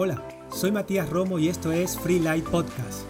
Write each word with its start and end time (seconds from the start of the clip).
Hola, 0.00 0.22
soy 0.54 0.70
Matías 0.70 1.10
Romo 1.10 1.40
y 1.40 1.48
esto 1.48 1.72
es 1.72 1.98
Free 1.98 2.20
Light 2.20 2.44
Podcast. 2.44 3.00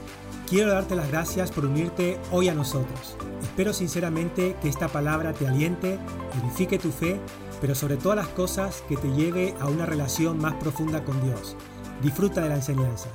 Quiero 0.49 0.73
darte 0.73 0.97
las 0.97 1.11
gracias 1.11 1.53
por 1.53 1.67
unirte 1.67 2.19
hoy 2.31 2.49
a 2.49 2.55
nosotros. 2.55 3.15
Espero 3.43 3.75
sinceramente 3.75 4.57
que 4.63 4.71
esta 4.71 4.89
palabra 4.89 5.35
te 5.35 5.47
aliente, 5.47 5.99
edifique 6.43 6.79
tu 6.79 6.91
fe, 6.91 7.21
pero 7.61 7.75
sobre 7.75 7.99
todas 7.99 8.17
las 8.17 8.29
cosas 8.29 8.83
que 8.89 8.97
te 8.97 9.09
lleve 9.09 9.55
a 9.61 9.67
una 9.67 9.85
relación 9.85 10.39
más 10.39 10.55
profunda 10.55 11.05
con 11.05 11.23
Dios. 11.23 11.59
Disfruta 12.03 12.41
de 12.41 12.49
la 12.49 12.55
enseñanza. 12.55 13.11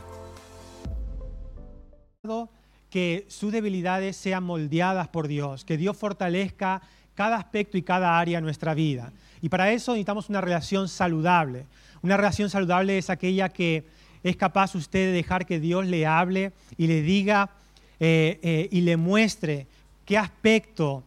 Que 2.92 3.26
sus 3.28 3.52
debilidades 3.52 4.16
sean 4.18 4.44
moldeadas 4.44 5.08
por 5.08 5.28
Dios, 5.28 5.66
que 5.66 5.78
Dios 5.78 5.98
fortalezca 5.98 6.84
cada 7.16 7.38
aspecto 7.38 7.78
y 7.80 7.82
cada 7.82 8.20
área 8.20 8.38
de 8.38 8.44
nuestra 8.44 8.76
vida. 8.76 9.14
Y 9.42 9.50
para 9.50 9.72
eso 9.72 9.92
necesitamos 9.92 10.30
una 10.30 10.42
relación 10.42 10.88
saludable. 10.88 11.66
Una 12.04 12.18
relación 12.18 12.50
saludable 12.50 12.98
es 12.98 13.10
aquella 13.10 13.48
que 13.48 13.86
es 14.24 14.36
capaz 14.36 14.76
usted 14.76 15.08
de 15.08 15.14
dejar 15.14 15.46
que 15.46 15.62
Dios 15.62 15.86
le 15.86 16.06
hable 16.06 16.52
y 16.76 16.88
le 16.88 17.02
diga 17.02 17.52
eh, 17.98 18.40
eh, 18.44 18.68
y 18.72 18.82
le 18.82 18.98
muestre 18.98 19.68
qué 20.04 20.18
aspecto 20.18 21.06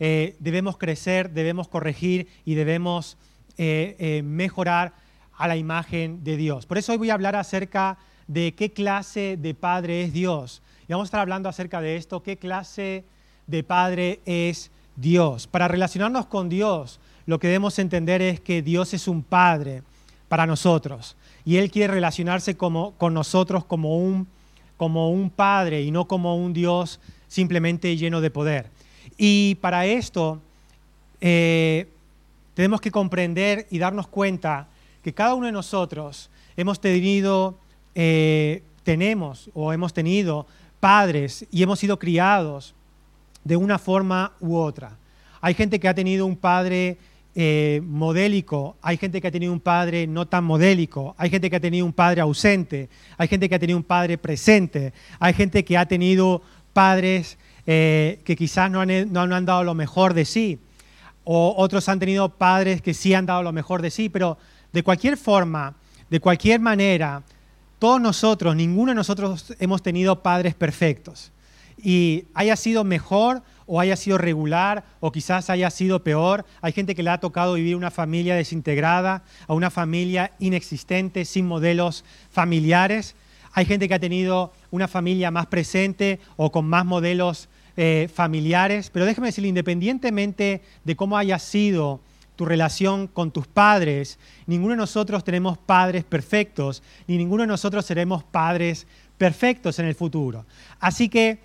eh, 0.00 0.36
debemos 0.38 0.78
crecer, 0.78 1.32
debemos 1.32 1.68
corregir 1.68 2.28
y 2.46 2.54
debemos 2.54 3.18
mejorar 3.58 4.94
a 5.36 5.48
la 5.48 5.56
imagen 5.56 6.22
de 6.22 6.36
Dios. 6.36 6.64
Por 6.64 6.78
eso 6.78 6.92
hoy 6.92 6.98
voy 6.98 7.10
a 7.10 7.14
hablar 7.14 7.34
acerca 7.34 7.98
de 8.28 8.54
qué 8.54 8.70
clase 8.70 9.36
de 9.36 9.52
padre 9.52 10.02
es 10.02 10.12
Dios. 10.12 10.62
Y 10.86 10.92
vamos 10.92 11.06
a 11.06 11.08
estar 11.08 11.20
hablando 11.20 11.48
acerca 11.48 11.80
de 11.80 11.96
esto, 11.96 12.22
qué 12.22 12.36
clase 12.36 13.04
de 13.48 13.64
padre 13.64 14.20
es 14.26 14.70
Dios. 14.94 15.48
Para 15.48 15.66
relacionarnos 15.66 16.26
con 16.26 16.48
Dios, 16.48 17.00
lo 17.26 17.40
que 17.40 17.48
debemos 17.48 17.80
entender 17.80 18.22
es 18.22 18.38
que 18.38 18.62
Dios 18.62 18.94
es 18.94 19.08
un 19.08 19.24
padre 19.24 19.82
para 20.28 20.46
nosotros. 20.46 21.16
Y 21.44 21.56
Él 21.56 21.70
quiere 21.70 21.94
relacionarse 21.94 22.56
como, 22.56 22.92
con 22.92 23.14
nosotros 23.14 23.64
como 23.64 23.98
un, 23.98 24.28
como 24.76 25.10
un 25.10 25.30
Padre 25.30 25.82
y 25.82 25.90
no 25.90 26.06
como 26.06 26.36
un 26.36 26.52
Dios 26.52 27.00
simplemente 27.26 27.96
lleno 27.96 28.20
de 28.20 28.30
poder. 28.30 28.70
Y 29.16 29.56
para 29.56 29.86
esto 29.86 30.40
eh, 31.20 31.88
tenemos 32.54 32.80
que 32.80 32.90
comprender 32.90 33.66
y 33.70 33.78
darnos 33.78 34.06
cuenta 34.08 34.68
que 35.02 35.12
cada 35.12 35.34
uno 35.34 35.46
de 35.46 35.52
nosotros 35.52 36.30
hemos 36.56 36.80
tenido, 36.80 37.58
eh, 37.94 38.62
tenemos 38.82 39.50
o 39.54 39.72
hemos 39.72 39.92
tenido 39.92 40.46
padres 40.80 41.46
y 41.50 41.62
hemos 41.62 41.78
sido 41.78 41.98
criados 41.98 42.74
de 43.44 43.56
una 43.56 43.78
forma 43.78 44.32
u 44.40 44.56
otra. 44.56 44.96
Hay 45.40 45.54
gente 45.54 45.78
que 45.78 45.88
ha 45.88 45.94
tenido 45.94 46.26
un 46.26 46.36
padre 46.36 46.98
eh, 47.34 47.80
modélico, 47.84 48.76
hay 48.82 48.96
gente 48.96 49.20
que 49.20 49.28
ha 49.28 49.30
tenido 49.30 49.52
un 49.52 49.60
padre 49.60 50.06
no 50.06 50.26
tan 50.26 50.44
modélico, 50.44 51.14
hay 51.18 51.30
gente 51.30 51.48
que 51.50 51.56
ha 51.56 51.60
tenido 51.60 51.86
un 51.86 51.92
padre 51.92 52.20
ausente, 52.20 52.88
hay 53.16 53.28
gente 53.28 53.48
que 53.48 53.54
ha 53.54 53.58
tenido 53.58 53.76
un 53.76 53.84
padre 53.84 54.18
presente, 54.18 54.92
hay 55.20 55.34
gente 55.34 55.64
que 55.64 55.76
ha 55.76 55.86
tenido 55.86 56.42
padres 56.72 57.38
eh, 57.66 58.20
que 58.24 58.34
quizás 58.34 58.70
no 58.70 58.80
han, 58.80 59.12
no 59.12 59.22
han 59.22 59.46
dado 59.46 59.62
lo 59.62 59.74
mejor 59.74 60.14
de 60.14 60.24
sí, 60.24 60.58
o 61.24 61.54
otros 61.58 61.88
han 61.88 61.98
tenido 61.98 62.30
padres 62.30 62.80
que 62.80 62.94
sí 62.94 63.12
han 63.12 63.26
dado 63.26 63.42
lo 63.42 63.52
mejor 63.52 63.82
de 63.82 63.90
sí, 63.90 64.08
pero 64.08 64.38
de 64.72 64.82
cualquier 64.82 65.16
forma, 65.16 65.74
de 66.08 66.20
cualquier 66.20 66.58
manera, 66.58 67.22
todos 67.78 68.00
nosotros, 68.00 68.56
ninguno 68.56 68.92
de 68.92 68.96
nosotros 68.96 69.54
hemos 69.58 69.82
tenido 69.82 70.22
padres 70.22 70.54
perfectos. 70.54 71.30
Y 71.76 72.24
haya 72.34 72.56
sido 72.56 72.82
mejor 72.82 73.42
o 73.68 73.78
haya 73.78 73.94
sido 73.94 74.18
regular 74.18 74.82
o 74.98 75.12
quizás 75.12 75.50
haya 75.50 75.70
sido 75.70 76.02
peor. 76.02 76.44
Hay 76.62 76.72
gente 76.72 76.94
que 76.94 77.04
le 77.04 77.10
ha 77.10 77.20
tocado 77.20 77.54
vivir 77.54 77.76
una 77.76 77.92
familia 77.92 78.34
desintegrada, 78.34 79.22
a 79.46 79.52
una 79.52 79.70
familia 79.70 80.32
inexistente, 80.40 81.24
sin 81.24 81.46
modelos 81.46 82.04
familiares. 82.30 83.14
Hay 83.52 83.66
gente 83.66 83.86
que 83.86 83.94
ha 83.94 84.00
tenido 84.00 84.52
una 84.70 84.88
familia 84.88 85.30
más 85.30 85.46
presente 85.46 86.18
o 86.36 86.50
con 86.50 86.66
más 86.66 86.84
modelos 86.84 87.48
eh, 87.76 88.08
familiares. 88.12 88.90
Pero 88.90 89.04
déjeme 89.04 89.28
decirle, 89.28 89.48
independientemente 89.48 90.62
de 90.82 90.96
cómo 90.96 91.18
haya 91.18 91.38
sido 91.38 92.00
tu 92.36 92.46
relación 92.46 93.06
con 93.06 93.32
tus 93.32 93.46
padres, 93.46 94.18
ninguno 94.46 94.70
de 94.70 94.78
nosotros 94.78 95.24
tenemos 95.24 95.58
padres 95.58 96.04
perfectos, 96.04 96.82
ni 97.06 97.18
ninguno 97.18 97.42
de 97.42 97.48
nosotros 97.48 97.84
seremos 97.84 98.22
padres 98.24 98.86
perfectos 99.18 99.78
en 99.78 99.86
el 99.86 99.94
futuro. 99.94 100.46
Así 100.80 101.08
que 101.08 101.38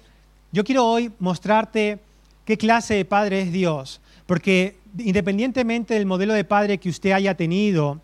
yo 0.51 0.63
quiero 0.63 0.85
hoy 0.85 1.11
mostrarte 1.17 1.99
qué 2.45 2.57
clase 2.57 2.95
de 2.95 3.05
padre 3.05 3.41
es 3.41 3.51
Dios. 3.51 4.01
Porque 4.25 4.77
independientemente 4.97 5.93
del 5.93 6.05
modelo 6.05 6.33
de 6.33 6.43
padre 6.43 6.77
que 6.77 6.89
usted 6.89 7.11
haya 7.11 7.35
tenido, 7.35 8.01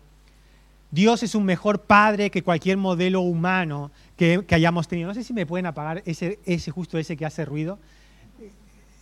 Dios 0.90 1.22
es 1.22 1.34
un 1.34 1.44
mejor 1.44 1.82
padre 1.82 2.30
que 2.30 2.42
cualquier 2.42 2.76
modelo 2.76 3.20
humano 3.20 3.90
que, 4.16 4.44
hayamos 4.50 4.88
tenido. 4.88 5.08
No 5.08 5.14
sé 5.14 5.22
si 5.22 5.32
me 5.32 5.46
pueden 5.46 5.66
apagar 5.66 6.02
ese, 6.04 6.38
ese, 6.44 6.70
justo 6.70 6.98
ese 6.98 7.16
que 7.16 7.24
hace 7.24 7.44
ruido, 7.44 7.78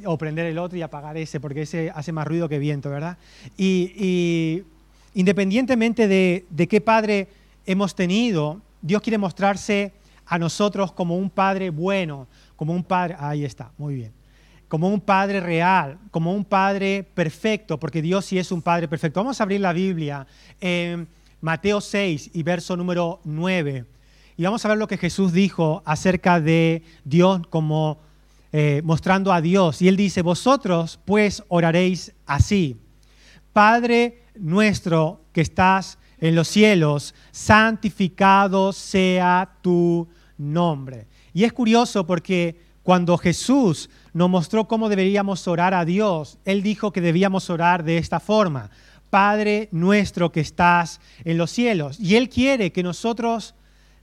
o 0.04 0.16
prender 0.16 0.46
el 0.46 0.58
otro 0.58 0.78
y 0.78 0.82
apagar 0.82 1.16
ese, 1.16 1.40
porque 1.40 1.62
ese 1.62 1.90
hace 1.92 2.12
más 2.12 2.26
ruido 2.26 2.48
que 2.48 2.58
viento, 2.58 2.90
¿verdad? 2.90 3.16
Y, 3.56 4.62
independientemente 5.14 6.06
de, 6.06 6.44
de 6.50 6.68
qué 6.68 6.80
padre 6.80 7.26
hemos 7.66 7.94
tenido, 7.94 8.60
Dios 8.82 9.02
quiere 9.02 9.18
mostrarse 9.18 9.92
a 10.26 10.38
nosotros 10.38 10.92
como 10.92 11.16
un 11.16 11.30
padre 11.30 11.70
bueno, 11.70 12.28
como 12.54 12.74
un 12.74 12.84
padre, 12.84 13.16
ahí 13.18 13.44
está, 13.44 13.72
muy 13.78 13.94
bien 13.94 14.17
como 14.68 14.88
un 14.88 15.00
Padre 15.00 15.40
real, 15.40 15.98
como 16.10 16.34
un 16.34 16.44
Padre 16.44 17.06
perfecto, 17.14 17.80
porque 17.80 18.02
Dios 18.02 18.26
sí 18.26 18.38
es 18.38 18.52
un 18.52 18.62
Padre 18.62 18.86
perfecto. 18.86 19.20
Vamos 19.20 19.40
a 19.40 19.44
abrir 19.44 19.60
la 19.60 19.72
Biblia 19.72 20.26
en 20.60 21.08
Mateo 21.40 21.80
6 21.80 22.30
y 22.34 22.42
verso 22.42 22.76
número 22.76 23.20
9. 23.24 23.84
Y 24.36 24.44
vamos 24.44 24.64
a 24.64 24.68
ver 24.68 24.78
lo 24.78 24.86
que 24.86 24.98
Jesús 24.98 25.32
dijo 25.32 25.82
acerca 25.84 26.40
de 26.40 26.82
Dios 27.04 27.42
como 27.48 27.98
eh, 28.52 28.82
mostrando 28.84 29.32
a 29.32 29.40
Dios. 29.40 29.82
Y 29.82 29.88
él 29.88 29.96
dice, 29.96 30.22
vosotros 30.22 31.00
pues 31.04 31.42
oraréis 31.48 32.12
así. 32.26 32.76
Padre 33.52 34.22
nuestro 34.34 35.22
que 35.32 35.40
estás 35.40 35.98
en 36.20 36.34
los 36.34 36.48
cielos, 36.48 37.14
santificado 37.30 38.72
sea 38.72 39.56
tu 39.62 40.08
nombre. 40.36 41.06
Y 41.32 41.44
es 41.44 41.52
curioso 41.52 42.06
porque 42.06 42.60
cuando 42.88 43.18
Jesús 43.18 43.90
nos 44.14 44.30
mostró 44.30 44.66
cómo 44.66 44.88
deberíamos 44.88 45.46
orar 45.46 45.74
a 45.74 45.84
Dios, 45.84 46.38
Él 46.46 46.62
dijo 46.62 46.90
que 46.90 47.02
debíamos 47.02 47.50
orar 47.50 47.84
de 47.84 47.98
esta 47.98 48.18
forma. 48.18 48.70
Padre 49.10 49.68
nuestro 49.72 50.32
que 50.32 50.40
estás 50.40 50.98
en 51.22 51.36
los 51.36 51.50
cielos. 51.50 52.00
Y 52.00 52.16
Él 52.16 52.30
quiere 52.30 52.72
que 52.72 52.82
nosotros 52.82 53.54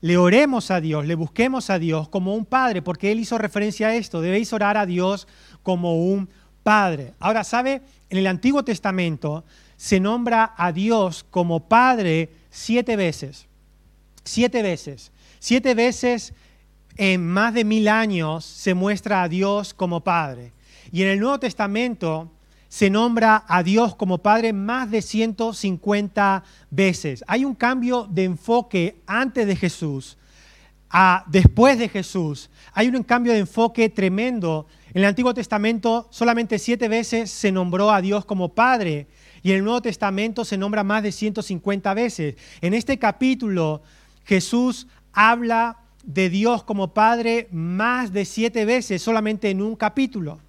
le 0.02 0.18
oremos 0.18 0.70
a 0.70 0.82
Dios, 0.82 1.08
le 1.08 1.16
busquemos 1.16 1.72
a 1.72 1.80
Dios 1.80 2.10
como 2.10 2.36
un 2.36 2.46
Padre, 2.46 2.84
porque 2.84 3.12
Él 3.12 3.20
hizo 3.20 3.40
referencia 3.40 3.88
a 3.88 3.96
esto. 3.96 4.22
Debéis 4.22 4.54
orar 4.54 4.78
a 4.78 4.86
Dios 4.86 5.28
como 5.64 5.96
un 5.96 6.30
Padre. 6.62 7.16
Ahora, 7.20 7.44
¿sabe? 7.44 7.82
En 8.12 8.20
el 8.20 8.28
Antiguo 8.28 8.64
Testamento 8.64 9.46
se 9.78 10.00
nombra 10.00 10.54
a 10.56 10.72
Dios 10.72 11.26
como 11.32 11.68
Padre 11.68 12.30
siete 12.52 12.96
veces. 12.98 13.48
Siete 14.24 14.62
veces. 14.62 15.12
Siete 15.40 15.74
veces 15.74 16.36
en 16.98 17.26
más 17.28 17.54
de 17.54 17.64
mil 17.64 17.88
años 17.88 18.46
se 18.46 18.74
muestra 18.74 19.24
a 19.24 19.30
Dios 19.30 19.74
como 19.74 20.02
Padre. 20.04 20.54
Y 20.92 21.02
en 21.02 21.10
el 21.10 21.20
Nuevo 21.20 21.40
Testamento 21.40 22.32
se 22.70 22.90
nombra 22.90 23.44
a 23.48 23.64
Dios 23.64 23.96
como 23.96 24.20
Padre 24.20 24.54
más 24.54 24.92
de 24.92 25.02
150 25.02 26.44
veces. 26.70 27.24
Hay 27.28 27.46
un 27.46 27.56
cambio 27.56 28.08
de 28.10 28.26
enfoque 28.26 29.02
antes 29.06 29.48
de 29.48 29.56
Jesús 29.56 30.18
a 30.90 31.26
después 31.28 31.78
de 31.78 31.90
Jesús. 31.90 32.50
Hay 32.74 32.88
un 32.88 33.04
cambio 33.04 33.34
de 33.34 33.40
enfoque 33.40 33.90
tremendo. 33.90 34.68
En 34.90 35.02
el 35.02 35.06
Antiguo 35.06 35.34
Testamento 35.34 36.08
solamente 36.12 36.60
siete 36.60 36.88
veces 36.88 37.30
se 37.32 37.52
nombró 37.52 37.92
a 37.92 38.02
Dios 38.02 38.26
como 38.26 38.54
Padre 38.54 39.08
y 39.44 39.52
en 39.52 39.58
el 39.58 39.64
Nuevo 39.64 39.82
Testamento 39.82 40.46
se 40.46 40.58
nombra 40.58 40.84
más 40.84 41.04
de 41.04 41.12
150 41.12 41.94
veces. 41.94 42.36
En 42.62 42.74
este 42.74 42.98
capítulo 42.98 43.84
Jesús 44.24 44.88
habla 45.12 45.85
de 46.06 46.30
Dios 46.30 46.64
como 46.64 46.94
Padre 46.94 47.48
más 47.52 48.14
de 48.14 48.26
siete 48.26 48.66
veces 48.66 49.02
solamente 49.02 49.50
en 49.50 49.62
un 49.62 49.76
capítulo, 49.76 50.40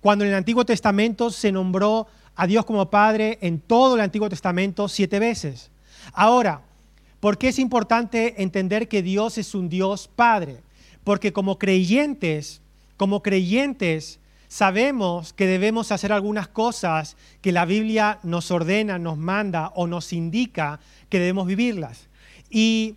cuando 0.00 0.24
en 0.24 0.30
el 0.30 0.36
Antiguo 0.36 0.64
Testamento 0.64 1.30
se 1.30 1.52
nombró 1.52 2.06
a 2.34 2.46
Dios 2.46 2.64
como 2.64 2.90
Padre 2.90 3.38
en 3.42 3.60
todo 3.60 3.94
el 3.94 4.00
Antiguo 4.00 4.28
Testamento 4.28 4.88
siete 4.88 5.18
veces. 5.18 5.70
Ahora, 6.12 6.62
¿por 7.20 7.38
qué 7.38 7.48
es 7.48 7.58
importante 7.58 8.42
entender 8.42 8.88
que 8.88 9.02
Dios 9.02 9.38
es 9.38 9.54
un 9.54 9.68
Dios 9.68 10.08
Padre? 10.14 10.62
Porque 11.04 11.32
como 11.32 11.58
creyentes, 11.58 12.60
como 12.96 13.22
creyentes, 13.22 14.18
sabemos 14.48 15.32
que 15.32 15.46
debemos 15.46 15.92
hacer 15.92 16.12
algunas 16.12 16.48
cosas 16.48 17.16
que 17.42 17.52
la 17.52 17.66
Biblia 17.66 18.18
nos 18.22 18.50
ordena, 18.50 18.98
nos 18.98 19.18
manda 19.18 19.72
o 19.74 19.86
nos 19.86 20.12
indica 20.12 20.80
que 21.08 21.18
debemos 21.18 21.46
vivirlas. 21.46 22.08
Y 22.50 22.96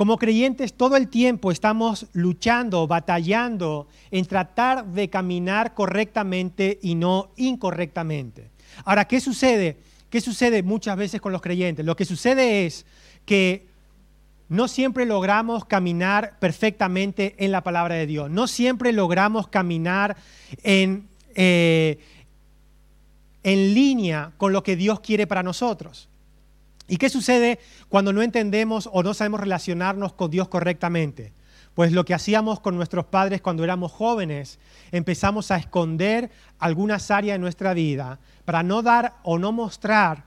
como 0.00 0.16
creyentes 0.16 0.72
todo 0.72 0.96
el 0.96 1.08
tiempo 1.08 1.52
estamos 1.52 2.06
luchando, 2.14 2.86
batallando 2.86 3.86
en 4.10 4.24
tratar 4.24 4.86
de 4.86 5.10
caminar 5.10 5.74
correctamente 5.74 6.78
y 6.80 6.94
no 6.94 7.32
incorrectamente. 7.36 8.48
Ahora, 8.86 9.04
¿qué 9.04 9.20
sucede? 9.20 9.76
¿Qué 10.08 10.22
sucede 10.22 10.62
muchas 10.62 10.96
veces 10.96 11.20
con 11.20 11.32
los 11.32 11.42
creyentes? 11.42 11.84
Lo 11.84 11.96
que 11.96 12.06
sucede 12.06 12.64
es 12.64 12.86
que 13.26 13.66
no 14.48 14.68
siempre 14.68 15.04
logramos 15.04 15.66
caminar 15.66 16.38
perfectamente 16.38 17.34
en 17.36 17.52
la 17.52 17.62
palabra 17.62 17.96
de 17.96 18.06
Dios. 18.06 18.30
No 18.30 18.46
siempre 18.46 18.94
logramos 18.94 19.48
caminar 19.48 20.16
en, 20.62 21.08
eh, 21.34 21.98
en 23.42 23.74
línea 23.74 24.32
con 24.38 24.54
lo 24.54 24.62
que 24.62 24.76
Dios 24.76 25.00
quiere 25.00 25.26
para 25.26 25.42
nosotros. 25.42 26.08
¿Y 26.90 26.96
qué 26.96 27.08
sucede 27.08 27.60
cuando 27.88 28.12
no 28.12 28.20
entendemos 28.20 28.90
o 28.92 29.04
no 29.04 29.14
sabemos 29.14 29.38
relacionarnos 29.38 30.12
con 30.12 30.28
Dios 30.28 30.48
correctamente? 30.48 31.32
Pues 31.74 31.92
lo 31.92 32.04
que 32.04 32.14
hacíamos 32.14 32.58
con 32.58 32.74
nuestros 32.74 33.06
padres 33.06 33.40
cuando 33.40 33.62
éramos 33.62 33.92
jóvenes, 33.92 34.58
empezamos 34.90 35.52
a 35.52 35.56
esconder 35.56 36.32
algunas 36.58 37.12
áreas 37.12 37.36
de 37.36 37.38
nuestra 37.38 37.74
vida 37.74 38.18
para 38.44 38.64
no 38.64 38.82
dar 38.82 39.14
o 39.22 39.38
no 39.38 39.52
mostrar 39.52 40.24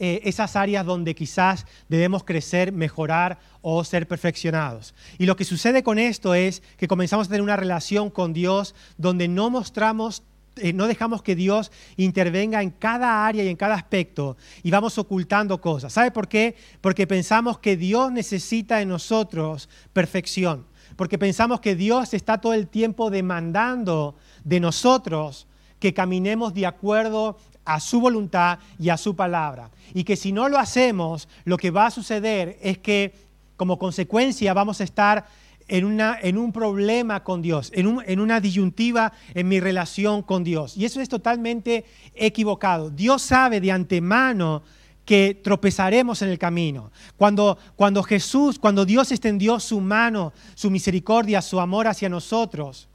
eh, 0.00 0.20
esas 0.24 0.56
áreas 0.56 0.84
donde 0.84 1.14
quizás 1.14 1.64
debemos 1.88 2.24
crecer, 2.24 2.72
mejorar 2.72 3.38
o 3.62 3.84
ser 3.84 4.08
perfeccionados. 4.08 4.96
Y 5.16 5.26
lo 5.26 5.36
que 5.36 5.44
sucede 5.44 5.84
con 5.84 6.00
esto 6.00 6.34
es 6.34 6.60
que 6.76 6.88
comenzamos 6.88 7.28
a 7.28 7.30
tener 7.30 7.42
una 7.42 7.56
relación 7.56 8.10
con 8.10 8.32
Dios 8.32 8.74
donde 8.96 9.28
no 9.28 9.48
mostramos 9.48 10.24
eh, 10.60 10.72
no 10.72 10.86
dejamos 10.86 11.22
que 11.22 11.34
Dios 11.34 11.70
intervenga 11.96 12.62
en 12.62 12.70
cada 12.70 13.26
área 13.26 13.44
y 13.44 13.48
en 13.48 13.56
cada 13.56 13.74
aspecto 13.74 14.36
y 14.62 14.70
vamos 14.70 14.98
ocultando 14.98 15.60
cosas. 15.60 15.92
¿Sabe 15.92 16.10
por 16.10 16.28
qué? 16.28 16.56
Porque 16.80 17.06
pensamos 17.06 17.58
que 17.58 17.76
Dios 17.76 18.12
necesita 18.12 18.78
de 18.78 18.86
nosotros 18.86 19.68
perfección. 19.92 20.66
Porque 20.96 21.18
pensamos 21.18 21.60
que 21.60 21.76
Dios 21.76 22.14
está 22.14 22.38
todo 22.38 22.54
el 22.54 22.66
tiempo 22.66 23.10
demandando 23.10 24.16
de 24.44 24.60
nosotros 24.60 25.46
que 25.78 25.94
caminemos 25.94 26.54
de 26.54 26.66
acuerdo 26.66 27.38
a 27.64 27.80
su 27.80 28.00
voluntad 28.00 28.58
y 28.78 28.88
a 28.88 28.96
su 28.96 29.14
palabra. 29.14 29.70
Y 29.94 30.04
que 30.04 30.16
si 30.16 30.32
no 30.32 30.48
lo 30.48 30.58
hacemos, 30.58 31.28
lo 31.44 31.56
que 31.56 31.70
va 31.70 31.86
a 31.86 31.90
suceder 31.90 32.58
es 32.62 32.78
que 32.78 33.14
como 33.56 33.78
consecuencia 33.78 34.54
vamos 34.54 34.80
a 34.80 34.84
estar 34.84 35.26
en, 35.68 36.00
en 36.00 36.38
un 36.38 36.52
problema 36.52 37.22
con 37.22 37.42
Dios, 37.42 37.70
en, 37.74 37.98
en 38.06 38.20
una 38.20 38.40
disyuntiva 38.40 39.12
en 39.34 39.48
mi 39.48 39.60
relación 39.60 40.22
con 40.22 40.42
Dios. 40.42 40.76
Y 40.76 40.84
eso 40.84 41.00
es 41.00 41.08
totalmente 41.08 41.84
equivocado. 42.14 42.90
Dios 42.90 43.22
sabe 43.22 43.60
de 43.60 43.70
antemano 43.70 44.62
que 45.04 45.40
tropezaremos 45.42 46.20
en 46.20 46.28
el 46.28 46.38
camino. 46.38 46.90
Cuando, 47.16 47.56
cuando 47.76 48.02
Jesús, 48.02 48.58
cuando 48.58 48.84
Dios 48.84 49.10
extendió 49.10 49.58
su 49.58 49.80
mano, 49.80 50.34
su 50.54 50.70
misericordia, 50.70 51.40
su 51.40 51.60
amor 51.60 51.86
hacia 51.86 52.10
nosotros, 52.10 52.88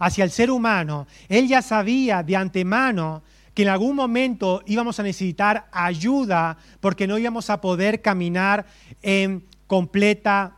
hacia 0.00 0.24
el 0.24 0.30
ser 0.30 0.50
humano, 0.50 1.06
Él 1.28 1.46
ya 1.46 1.62
sabía 1.62 2.22
de 2.22 2.34
antemano 2.34 3.22
que 3.54 3.62
en 3.62 3.68
algún 3.68 3.94
momento 3.94 4.62
íbamos 4.66 4.98
a 4.98 5.02
necesitar 5.02 5.68
ayuda 5.70 6.56
porque 6.80 7.06
no 7.06 7.18
íbamos 7.18 7.50
a 7.50 7.60
poder 7.60 8.00
caminar 8.02 8.66
en 9.02 9.44
completa 9.66 10.56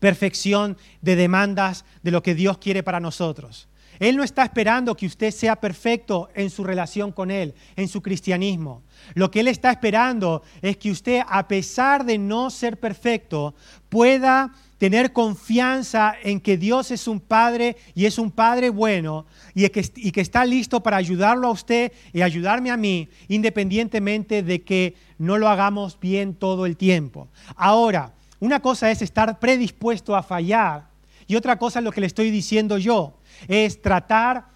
perfección 0.00 0.76
de 1.00 1.14
demandas 1.14 1.84
de 2.02 2.10
lo 2.10 2.22
que 2.22 2.34
Dios 2.34 2.58
quiere 2.58 2.82
para 2.82 2.98
nosotros. 2.98 3.68
Él 4.00 4.16
no 4.16 4.24
está 4.24 4.44
esperando 4.44 4.96
que 4.96 5.06
usted 5.06 5.30
sea 5.30 5.56
perfecto 5.56 6.30
en 6.34 6.48
su 6.48 6.64
relación 6.64 7.12
con 7.12 7.30
Él, 7.30 7.54
en 7.76 7.86
su 7.86 8.00
cristianismo. 8.00 8.82
Lo 9.12 9.30
que 9.30 9.40
Él 9.40 9.48
está 9.48 9.70
esperando 9.70 10.42
es 10.62 10.78
que 10.78 10.90
usted, 10.90 11.20
a 11.28 11.46
pesar 11.46 12.06
de 12.06 12.16
no 12.16 12.48
ser 12.48 12.80
perfecto, 12.80 13.54
pueda 13.90 14.52
tener 14.78 15.12
confianza 15.12 16.14
en 16.22 16.40
que 16.40 16.56
Dios 16.56 16.90
es 16.90 17.06
un 17.06 17.20
Padre 17.20 17.76
y 17.94 18.06
es 18.06 18.18
un 18.18 18.30
Padre 18.30 18.70
bueno 18.70 19.26
y 19.54 19.68
que, 19.68 20.20
está 20.22 20.46
listo 20.46 20.82
para 20.82 20.96
ayudarlo 20.96 21.48
a 21.48 21.52
usted 21.52 21.92
y 22.14 22.22
ayudarme 22.22 22.70
a 22.70 22.78
mí, 22.78 23.06
independientemente 23.28 24.42
de 24.42 24.62
que 24.62 24.94
no 25.18 25.36
lo 25.36 25.50
hagamos 25.50 26.00
bien 26.00 26.34
todo 26.34 26.64
el 26.64 26.78
tiempo. 26.78 27.28
Ahora, 27.54 28.14
una 28.40 28.60
cosa 28.60 28.90
es 28.90 29.02
estar 29.02 29.38
predispuesto 29.38 30.16
a 30.16 30.22
fallar 30.22 30.88
y 31.26 31.36
otra 31.36 31.58
cosa 31.58 31.78
es 31.78 31.84
lo 31.84 31.92
que 31.92 32.00
le 32.00 32.08
estoy 32.08 32.30
diciendo 32.30 32.76
yo, 32.78 33.14
es 33.46 33.80
tratar 33.80 34.46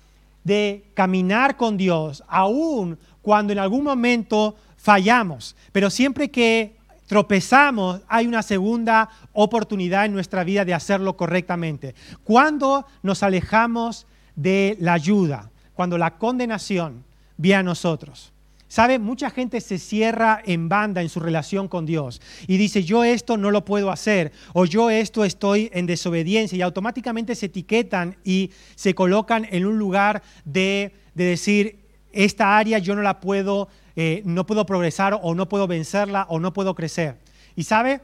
de 0.42 0.84
caminar 0.94 1.56
con 1.56 1.76
Dios, 1.76 2.24
aun 2.26 2.98
cuando 3.22 3.52
en 3.52 3.58
algún 3.58 3.84
momento 3.84 4.56
fallamos, 4.76 5.56
pero 5.72 5.88
siempre 5.88 6.30
que 6.30 6.76
tropezamos, 7.06 8.00
hay 8.08 8.26
una 8.26 8.42
segunda 8.42 9.08
oportunidad 9.32 10.06
en 10.06 10.12
nuestra 10.12 10.42
vida 10.44 10.64
de 10.64 10.74
hacerlo 10.74 11.16
correctamente. 11.16 11.94
Cuando 12.24 12.86
nos 13.02 13.22
alejamos 13.22 14.06
de 14.34 14.76
la 14.80 14.94
ayuda, 14.94 15.50
cuando 15.74 15.96
la 15.96 16.18
condenación 16.18 17.04
viene 17.36 17.60
a 17.60 17.62
nosotros. 17.62 18.33
¿Sabe? 18.68 18.98
Mucha 18.98 19.30
gente 19.30 19.60
se 19.60 19.78
cierra 19.78 20.42
en 20.44 20.68
banda 20.68 21.02
en 21.02 21.08
su 21.08 21.20
relación 21.20 21.68
con 21.68 21.86
Dios 21.86 22.20
y 22.46 22.56
dice, 22.56 22.82
yo 22.82 23.04
esto 23.04 23.36
no 23.36 23.50
lo 23.50 23.64
puedo 23.64 23.90
hacer 23.90 24.32
o 24.52 24.64
yo 24.64 24.90
esto 24.90 25.24
estoy 25.24 25.70
en 25.72 25.86
desobediencia 25.86 26.56
y 26.56 26.62
automáticamente 26.62 27.34
se 27.34 27.46
etiquetan 27.46 28.16
y 28.24 28.50
se 28.74 28.94
colocan 28.94 29.46
en 29.50 29.66
un 29.66 29.78
lugar 29.78 30.22
de, 30.44 30.92
decir, 31.14 31.78
esta 32.12 32.56
área 32.56 32.78
yo 32.78 32.96
no 32.96 33.02
la 33.02 33.20
puedo 33.20 33.68
eh, 33.96 34.22
no 34.24 34.44
puedo 34.44 34.66
progresar 34.66 35.18
o 35.22 35.34
no 35.36 35.48
puedo 35.48 35.68
vencerla 35.68 36.26
o 36.28 36.40
no 36.40 36.52
puedo 36.52 36.74
crecer. 36.74 37.16
¿Y 37.54 37.62
sabe? 37.64 38.00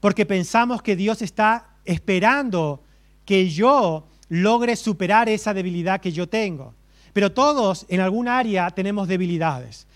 Porque 0.00 0.26
pensamos 0.26 0.82
que 0.82 0.96
Dios 0.96 1.22
está 1.22 1.68
esperando 1.84 2.82
que 3.24 3.48
yo 3.48 4.08
logre 4.28 4.74
superar 4.74 5.28
esa 5.28 5.54
debilidad 5.54 6.00
que 6.00 6.12
yo 6.12 6.28
tengo. 6.28 6.74
Pero 7.14 7.32
todos 7.32 7.86
en 7.88 8.00
algún 8.00 8.28
área 8.28 8.70
tenemos 8.70 9.08
debilidades. 9.08 9.86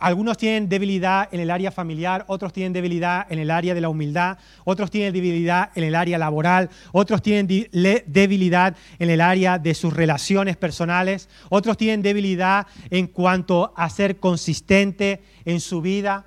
Algunos 0.00 0.38
tienen 0.38 0.68
debilidad 0.68 1.28
en 1.32 1.40
el 1.40 1.50
área 1.50 1.72
familiar, 1.72 2.24
otros 2.28 2.52
tienen 2.52 2.72
debilidad 2.72 3.26
en 3.30 3.40
el 3.40 3.50
área 3.50 3.74
de 3.74 3.80
la 3.80 3.88
humildad, 3.88 4.38
otros 4.64 4.92
tienen 4.92 5.12
debilidad 5.12 5.70
en 5.74 5.82
el 5.82 5.96
área 5.96 6.18
laboral, 6.18 6.70
otros 6.92 7.20
tienen 7.20 7.48
debilidad 8.06 8.76
en 9.00 9.10
el 9.10 9.20
área 9.20 9.58
de 9.58 9.74
sus 9.74 9.92
relaciones 9.92 10.56
personales, 10.56 11.28
otros 11.48 11.76
tienen 11.76 12.00
debilidad 12.00 12.68
en 12.90 13.08
cuanto 13.08 13.72
a 13.76 13.90
ser 13.90 14.18
consistente 14.18 15.20
en 15.44 15.58
su 15.58 15.82
vida. 15.82 16.26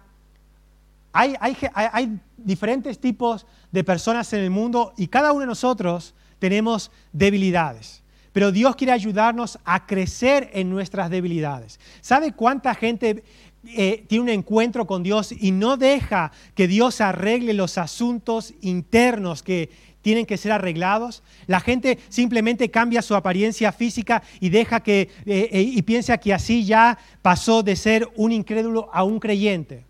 Hay, 1.14 1.36
hay 1.40 2.20
diferentes 2.36 3.00
tipos 3.00 3.46
de 3.72 3.86
personas 3.86 4.34
en 4.34 4.42
el 4.42 4.50
mundo 4.50 4.94
y 4.98 5.08
cada 5.08 5.32
uno 5.32 5.42
de 5.42 5.48
nosotros 5.48 6.14
tenemos 6.40 6.92
debilidades. 7.14 8.01
Pero 8.34 8.52
Dios 8.52 8.76
quiere 8.76 8.94
ayudarnos 8.94 9.60
a 9.66 9.86
crecer 9.86 10.50
en 10.54 10.70
nuestras 10.70 11.10
debilidades. 11.10 11.80
¿Sabe 12.02 12.32
cuánta 12.32 12.74
gente 12.76 13.24
eh, 13.64 14.06
tiene 14.08 14.24
un 14.24 14.30
encuentro 14.30 14.88
con 14.88 15.04
Dios 15.04 15.32
y 15.32 15.52
no 15.52 15.78
deja 15.78 16.32
que 16.56 16.68
Dios 16.68 17.00
arregle 17.00 17.54
los 17.54 17.78
asuntos 17.78 18.56
internos 18.62 19.44
que 19.44 19.70
tienen 20.02 20.26
que 20.26 20.38
ser 20.38 20.52
arreglados. 20.52 21.22
La 21.46 21.60
gente 21.60 22.00
simplemente 22.10 22.72
cambia 22.72 23.04
su 23.04 23.16
apariencia 23.16 23.72
física 23.72 24.24
y 24.40 24.50
deja 24.50 24.82
que 24.82 25.10
eh, 25.28 25.50
eh, 25.52 25.62
y 25.62 25.82
piensa 25.84 26.18
que 26.18 26.34
así 26.34 26.66
ya 26.66 26.98
pasó 27.22 27.62
de 27.62 27.76
ser 27.76 28.10
un 28.16 28.32
incrédulo 28.32 28.90
a 28.94 29.04
un 29.04 29.20
creyente. 29.20 29.86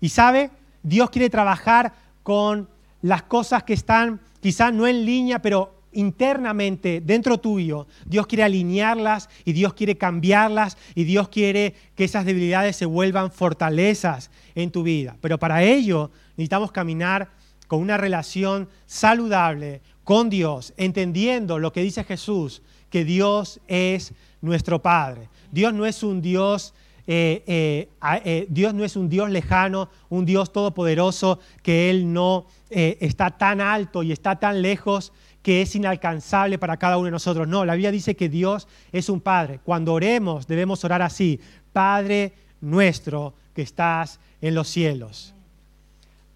Y 0.00 0.08
sabe, 0.08 0.50
Dios 0.82 1.10
quiere 1.10 1.28
trabajar 1.28 1.92
con 2.22 2.70
las 3.02 3.22
cosas 3.24 3.64
que 3.64 3.74
están 3.74 4.20
quizás 4.40 4.72
no 4.72 4.86
en 4.86 5.04
línea, 5.04 5.40
pero 5.40 5.81
internamente, 5.92 7.00
dentro 7.00 7.38
tuyo, 7.38 7.86
Dios 8.06 8.26
quiere 8.26 8.44
alinearlas 8.44 9.28
y 9.44 9.52
Dios 9.52 9.74
quiere 9.74 9.96
cambiarlas 9.96 10.76
y 10.94 11.04
Dios 11.04 11.28
quiere 11.28 11.74
que 11.94 12.04
esas 12.04 12.24
debilidades 12.24 12.76
se 12.76 12.86
vuelvan 12.86 13.30
fortalezas 13.30 14.30
en 14.54 14.70
tu 14.70 14.82
vida. 14.82 15.16
Pero 15.20 15.38
para 15.38 15.62
ello 15.62 16.10
necesitamos 16.36 16.72
caminar 16.72 17.30
con 17.68 17.80
una 17.80 17.96
relación 17.96 18.68
saludable 18.86 19.80
con 20.04 20.30
Dios, 20.30 20.74
entendiendo 20.76 21.58
lo 21.58 21.72
que 21.72 21.82
dice 21.82 22.04
Jesús, 22.04 22.62
que 22.90 23.04
Dios 23.04 23.60
es 23.68 24.12
nuestro 24.40 24.82
Padre. 24.82 25.28
Dios 25.50 25.72
no 25.72 25.86
es 25.86 26.02
un 26.02 26.20
Dios 26.20 26.74
eh, 27.06 27.42
eh, 27.46 27.88
eh, 28.24 28.46
Dios 28.48 28.74
no 28.74 28.84
es 28.84 28.96
un 28.96 29.08
Dios 29.08 29.28
lejano, 29.30 29.90
un 30.08 30.24
Dios 30.24 30.52
todopoderoso, 30.52 31.40
que 31.62 31.90
Él 31.90 32.12
no 32.12 32.46
está 32.70 33.30
tan 33.30 33.60
alto 33.60 34.02
y 34.02 34.12
está 34.12 34.36
tan 34.36 34.62
lejos 34.62 35.12
que 35.42 35.62
es 35.62 35.74
inalcanzable 35.74 36.58
para 36.58 36.76
cada 36.76 36.96
uno 36.96 37.06
de 37.06 37.10
nosotros. 37.10 37.48
No, 37.48 37.64
la 37.64 37.74
Biblia 37.74 37.90
dice 37.90 38.14
que 38.14 38.28
Dios 38.28 38.68
es 38.92 39.08
un 39.08 39.20
Padre. 39.20 39.60
Cuando 39.64 39.92
oremos 39.92 40.46
debemos 40.46 40.84
orar 40.84 41.02
así, 41.02 41.40
Padre 41.72 42.32
nuestro 42.60 43.34
que 43.54 43.62
estás 43.62 44.20
en 44.40 44.54
los 44.54 44.68
cielos. 44.68 45.34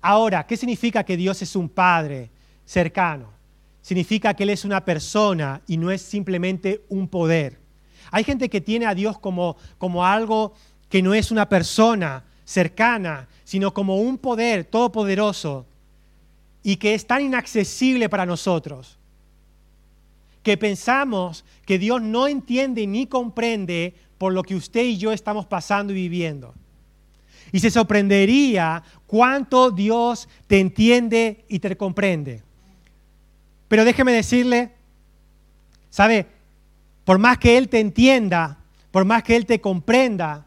Ahora, 0.03 0.47
¿qué 0.47 0.57
significa 0.57 1.05
que 1.05 1.17
Dios 1.17 1.41
es 1.43 1.57
un 1.57 1.69
Padre 1.69 2.31
cercano? 2.65 3.31
Significa 3.81 4.35
que 4.35 4.43
Él 4.43 4.51
es 4.51 4.65
una 4.65 4.85
persona 4.85 5.63
y 5.67 5.77
no 5.77 5.91
es 5.91 6.03
simplemente 6.03 6.85
un 6.89 7.09
poder. 7.09 7.59
Hay 8.11 8.25
gente 8.25 8.49
que 8.49 8.61
tiene 8.61 8.87
a 8.87 8.95
Dios 8.95 9.19
como, 9.19 9.57
como 9.79 10.05
algo 10.05 10.55
que 10.89 11.03
no 11.03 11.15
es 11.15 11.31
una 11.31 11.49
persona 11.49 12.25
cercana, 12.45 13.29
sino 13.45 13.73
como 13.73 13.99
un 14.01 14.19
poder 14.19 14.65
todopoderoso 14.65 15.67
y 16.67 16.79
que 16.79 16.95
es 16.95 17.07
tan 17.07 17.23
inaccesible 17.23 18.09
para 18.09 18.27
nosotros 18.27 18.99
que 20.43 20.57
pensamos 20.57 21.45
que 21.65 21.79
Dios 21.79 22.03
no 22.03 22.27
entiende 22.27 22.89
ni 22.89 23.07
comprende 23.07 23.95
por 24.19 24.33
lo 24.33 24.43
que 24.43 24.57
usted 24.57 24.83
y 24.83 24.97
yo 24.97 25.13
estamos 25.13 25.47
pasando 25.47 25.93
y 25.93 25.97
viviendo. 25.97 26.55
y 27.53 27.61
se 27.61 27.71
sorprendería 27.71 28.83
cuánto 29.07 29.71
Dios 29.71 30.29
te 30.49 30.59
entiende 30.59 31.45
y 31.49 31.61
te 31.61 31.77
comprende. 31.77 32.43
Pero 33.69 33.85
déjeme 33.85 34.11
decirle, 34.11 34.73
¿sabe? 35.89 36.27
Por 37.05 37.19
más 37.19 37.39
que 37.39 37.57
Él 37.57 37.69
te 37.69 37.79
entienda, 37.79 38.59
por 38.91 39.05
más 39.05 39.23
que 39.23 39.37
Él 39.37 39.47
te 39.47 39.61
comprenda, 39.61 40.45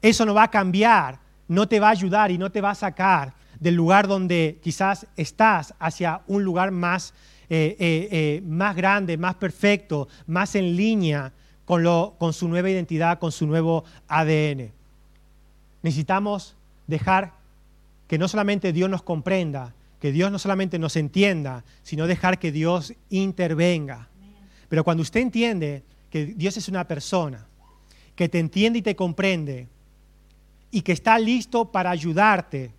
eso 0.00 0.24
no 0.24 0.32
va 0.32 0.44
a 0.44 0.50
cambiar, 0.50 1.18
no 1.48 1.68
te 1.68 1.78
va 1.78 1.88
a 1.88 1.92
ayudar 1.92 2.30
y 2.30 2.38
no 2.38 2.50
te 2.50 2.62
va 2.62 2.70
a 2.70 2.74
sacar 2.74 3.34
del 3.60 3.74
lugar 3.74 4.08
donde 4.08 4.58
quizás 4.62 5.06
estás 5.16 5.74
hacia 5.78 6.22
un 6.26 6.42
lugar 6.42 6.70
más, 6.70 7.12
eh, 7.50 7.76
eh, 7.78 8.08
eh, 8.10 8.42
más 8.44 8.74
grande, 8.74 9.18
más 9.18 9.36
perfecto, 9.36 10.08
más 10.26 10.54
en 10.54 10.76
línea 10.76 11.32
con, 11.66 11.82
lo, 11.82 12.16
con 12.18 12.32
su 12.32 12.48
nueva 12.48 12.70
identidad, 12.70 13.18
con 13.18 13.30
su 13.30 13.46
nuevo 13.46 13.84
ADN. 14.08 14.72
Necesitamos 15.82 16.56
dejar 16.86 17.34
que 18.08 18.18
no 18.18 18.26
solamente 18.26 18.72
Dios 18.72 18.90
nos 18.90 19.02
comprenda, 19.02 19.74
que 20.00 20.10
Dios 20.10 20.32
no 20.32 20.38
solamente 20.38 20.78
nos 20.78 20.96
entienda, 20.96 21.62
sino 21.82 22.06
dejar 22.06 22.38
que 22.38 22.50
Dios 22.50 22.94
intervenga. 23.10 24.08
Pero 24.68 24.82
cuando 24.82 25.02
usted 25.02 25.20
entiende 25.20 25.84
que 26.10 26.26
Dios 26.26 26.56
es 26.56 26.68
una 26.68 26.88
persona, 26.88 27.46
que 28.16 28.28
te 28.28 28.38
entiende 28.38 28.78
y 28.78 28.82
te 28.82 28.96
comprende, 28.96 29.68
y 30.70 30.82
que 30.82 30.92
está 30.92 31.18
listo 31.18 31.70
para 31.70 31.90
ayudarte, 31.90 32.72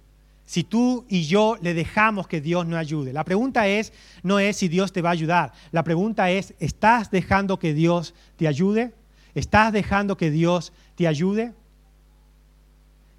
si 0.52 0.66
tú 0.66 1.06
y 1.08 1.24
yo 1.24 1.58
le 1.62 1.74
dejamos 1.74 2.28
que 2.28 2.42
Dios 2.42 2.68
nos 2.68 2.78
ayude. 2.78 3.14
La 3.14 3.24
pregunta 3.24 3.70
es, 3.70 3.94
no 4.22 4.38
es 4.38 4.58
si 4.58 4.68
Dios 4.68 4.92
te 4.92 5.02
va 5.02 5.08
a 5.08 5.14
ayudar. 5.14 5.54
La 5.72 5.82
pregunta 5.82 6.30
es, 6.30 6.54
¿estás 6.60 7.10
dejando 7.10 7.58
que 7.58 7.74
Dios 7.74 8.14
te 8.36 8.50
ayude? 8.50 8.92
¿Estás 9.34 9.72
dejando 9.72 10.18
que 10.18 10.30
Dios 10.30 10.74
te 10.98 11.08
ayude? 11.08 11.54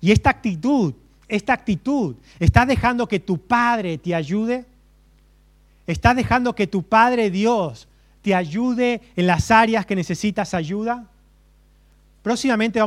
Y 0.03 0.13
esta 0.13 0.29
actitud, 0.29 0.93
esta 1.27 1.55
actitud, 1.55 2.17
¿estás 2.39 2.69
dejando 2.69 3.09
que 3.09 3.19
tu 3.19 3.39
Padre 3.39 3.97
te 3.97 4.15
ayude? 4.15 4.67
¿Estás 5.87 6.15
dejando 6.15 6.55
que 6.55 6.67
tu 6.67 6.83
Padre 6.83 7.31
Dios 7.31 7.89
te 8.21 8.35
ayude 8.35 9.01
en 9.17 9.27
las 9.27 9.51
áreas 9.51 9.87
que 9.87 9.97
necesitas 9.97 10.53
ayuda? 10.53 11.07
Próximamente 12.23 12.79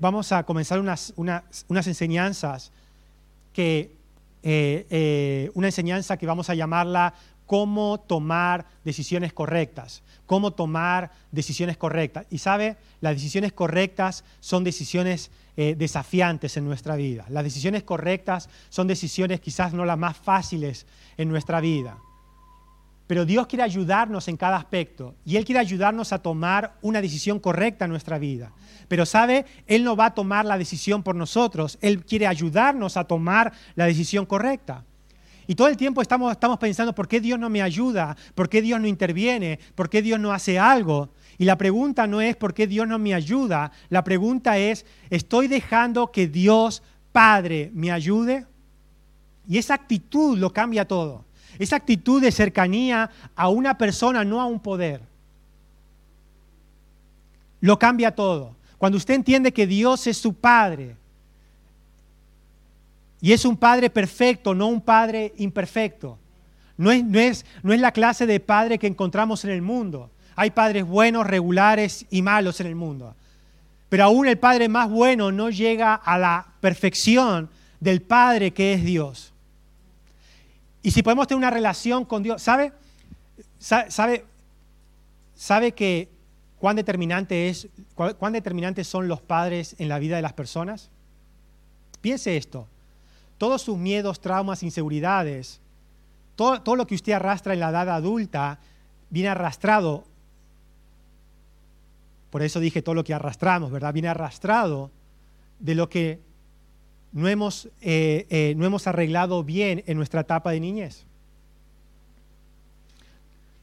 vamos 0.00 0.32
a, 0.32 0.42
comenzar 0.42 0.80
unas 0.80 1.86
enseñanzas 1.86 2.72
que 3.54 3.96
eh, 4.42 4.86
eh, 4.90 5.50
una 5.54 5.68
enseñanza 5.68 6.18
que 6.18 6.26
vamos 6.26 6.50
a 6.50 6.54
llamarla 6.54 7.14
cómo 7.46 8.00
tomar 8.00 8.66
decisiones 8.84 9.32
correctas, 9.32 10.02
cómo 10.26 10.50
tomar 10.50 11.10
decisiones 11.30 11.78
correctas. 11.78 12.26
Y 12.30 12.38
sabe, 12.38 12.76
las 13.00 13.14
decisiones 13.14 13.52
correctas 13.52 14.24
son 14.40 14.64
decisiones 14.64 15.30
eh, 15.56 15.74
desafiantes 15.78 16.56
en 16.56 16.64
nuestra 16.64 16.96
vida. 16.96 17.24
Las 17.28 17.44
decisiones 17.44 17.84
correctas 17.84 18.50
son 18.68 18.86
decisiones 18.86 19.40
quizás 19.40 19.72
no 19.72 19.84
las 19.84 19.98
más 19.98 20.16
fáciles 20.16 20.86
en 21.16 21.28
nuestra 21.28 21.60
vida. 21.60 21.96
Pero 23.06 23.26
Dios 23.26 23.46
quiere 23.46 23.62
ayudarnos 23.62 24.28
en 24.28 24.36
cada 24.36 24.56
aspecto 24.56 25.14
y 25.24 25.36
Él 25.36 25.44
quiere 25.44 25.60
ayudarnos 25.60 26.12
a 26.12 26.20
tomar 26.20 26.74
una 26.80 27.02
decisión 27.02 27.38
correcta 27.38 27.84
en 27.84 27.90
nuestra 27.90 28.18
vida. 28.18 28.52
Pero 28.88 29.04
sabe, 29.04 29.44
Él 29.66 29.84
no 29.84 29.96
va 29.96 30.06
a 30.06 30.14
tomar 30.14 30.46
la 30.46 30.56
decisión 30.56 31.02
por 31.02 31.14
nosotros, 31.14 31.78
Él 31.82 32.04
quiere 32.04 32.26
ayudarnos 32.26 32.96
a 32.96 33.04
tomar 33.04 33.52
la 33.74 33.86
decisión 33.86 34.24
correcta. 34.24 34.84
Y 35.46 35.54
todo 35.54 35.68
el 35.68 35.76
tiempo 35.76 36.00
estamos, 36.00 36.32
estamos 36.32 36.58
pensando, 36.58 36.94
¿por 36.94 37.06
qué 37.06 37.20
Dios 37.20 37.38
no 37.38 37.50
me 37.50 37.60
ayuda? 37.60 38.16
¿Por 38.34 38.48
qué 38.48 38.62
Dios 38.62 38.80
no 38.80 38.86
interviene? 38.86 39.58
¿Por 39.74 39.90
qué 39.90 40.00
Dios 40.00 40.18
no 40.18 40.32
hace 40.32 40.58
algo? 40.58 41.10
Y 41.36 41.44
la 41.44 41.58
pregunta 41.58 42.06
no 42.06 42.20
es 42.20 42.36
por 42.36 42.54
qué 42.54 42.66
Dios 42.66 42.86
no 42.86 42.98
me 42.98 43.14
ayuda, 43.14 43.72
la 43.88 44.04
pregunta 44.04 44.56
es, 44.58 44.86
¿estoy 45.10 45.48
dejando 45.48 46.12
que 46.12 46.28
Dios 46.28 46.82
Padre 47.12 47.70
me 47.74 47.90
ayude? 47.92 48.46
Y 49.46 49.58
esa 49.58 49.74
actitud 49.74 50.38
lo 50.38 50.52
cambia 50.52 50.86
todo. 50.86 51.24
Esa 51.58 51.76
actitud 51.76 52.20
de 52.20 52.32
cercanía 52.32 53.10
a 53.34 53.48
una 53.48 53.78
persona, 53.78 54.24
no 54.24 54.40
a 54.40 54.46
un 54.46 54.60
poder. 54.60 55.00
Lo 57.60 57.78
cambia 57.78 58.14
todo. 58.14 58.54
Cuando 58.78 58.98
usted 58.98 59.14
entiende 59.14 59.52
que 59.52 59.66
Dios 59.66 60.06
es 60.06 60.18
su 60.18 60.34
Padre 60.34 60.96
y 63.20 63.32
es 63.32 63.44
un 63.44 63.56
Padre 63.56 63.88
perfecto, 63.88 64.54
no 64.54 64.66
un 64.66 64.80
Padre 64.80 65.32
imperfecto. 65.38 66.18
No 66.76 66.90
es, 66.90 67.04
no 67.04 67.18
es, 67.18 67.46
no 67.62 67.72
es 67.72 67.80
la 67.80 67.92
clase 67.92 68.26
de 68.26 68.40
Padre 68.40 68.78
que 68.78 68.86
encontramos 68.86 69.44
en 69.44 69.50
el 69.50 69.62
mundo. 69.62 70.10
Hay 70.36 70.50
padres 70.50 70.84
buenos, 70.84 71.26
regulares 71.26 72.06
y 72.10 72.22
malos 72.22 72.60
en 72.60 72.66
el 72.66 72.74
mundo. 72.74 73.14
Pero 73.88 74.04
aún 74.04 74.26
el 74.26 74.38
Padre 74.38 74.68
más 74.68 74.90
bueno 74.90 75.30
no 75.30 75.50
llega 75.50 75.94
a 75.94 76.18
la 76.18 76.46
perfección 76.60 77.48
del 77.80 78.02
Padre 78.02 78.50
que 78.50 78.74
es 78.74 78.84
Dios. 78.84 79.33
Y 80.84 80.90
si 80.90 81.02
podemos 81.02 81.26
tener 81.26 81.38
una 81.38 81.50
relación 81.50 82.04
con 82.04 82.22
Dios, 82.22 82.42
¿sabe? 82.42 82.74
¿Sabe, 83.58 84.26
sabe 85.34 85.72
que 85.72 86.10
cuán 86.58 86.76
determinante 86.76 87.48
es, 87.48 87.68
cuán 87.94 88.34
determinantes 88.34 88.86
son 88.86 89.08
los 89.08 89.22
padres 89.22 89.76
en 89.78 89.88
la 89.88 89.98
vida 89.98 90.16
de 90.16 90.22
las 90.22 90.34
personas? 90.34 90.90
Piense 92.02 92.36
esto. 92.36 92.68
Todos 93.38 93.62
sus 93.62 93.78
miedos, 93.78 94.20
traumas, 94.20 94.62
inseguridades, 94.62 95.58
todo, 96.36 96.60
todo 96.60 96.76
lo 96.76 96.86
que 96.86 96.96
usted 96.96 97.14
arrastra 97.14 97.54
en 97.54 97.60
la 97.60 97.70
edad 97.70 97.88
adulta 97.88 98.58
viene 99.08 99.30
arrastrado. 99.30 100.04
Por 102.28 102.42
eso 102.42 102.60
dije 102.60 102.82
todo 102.82 102.94
lo 102.94 103.04
que 103.04 103.14
arrastramos, 103.14 103.70
¿verdad? 103.70 103.94
Viene 103.94 104.08
arrastrado 104.08 104.90
de 105.60 105.74
lo 105.76 105.88
que 105.88 106.20
no 107.14 107.28
hemos, 107.28 107.68
eh, 107.80 108.26
eh, 108.28 108.54
no 108.56 108.66
hemos 108.66 108.88
arreglado 108.88 109.44
bien 109.44 109.84
en 109.86 109.96
nuestra 109.96 110.22
etapa 110.22 110.50
de 110.50 110.58
niñez. 110.58 111.06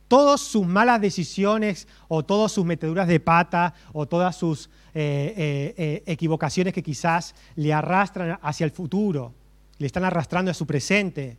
Todas 0.08 0.40
sus 0.40 0.66
malas 0.66 1.02
decisiones 1.02 1.88
o 2.08 2.24
todas 2.24 2.52
sus 2.52 2.66
meteduras 2.66 3.08
de 3.08 3.20
pata 3.20 3.74
o 3.92 4.06
todas 4.08 4.38
sus 4.38 4.70
eh, 4.94 6.02
equivocaciones 6.06 6.74
que 6.74 6.82
quizás 6.82 7.36
le 7.56 7.74
arrastran 7.74 8.40
hacia 8.42 8.66
el 8.66 8.72
futuro, 8.72 9.34
le 9.78 9.86
están 9.86 10.06
arrastrando 10.06 10.52
a 10.52 10.54
su 10.54 10.66
presente. 10.66 11.38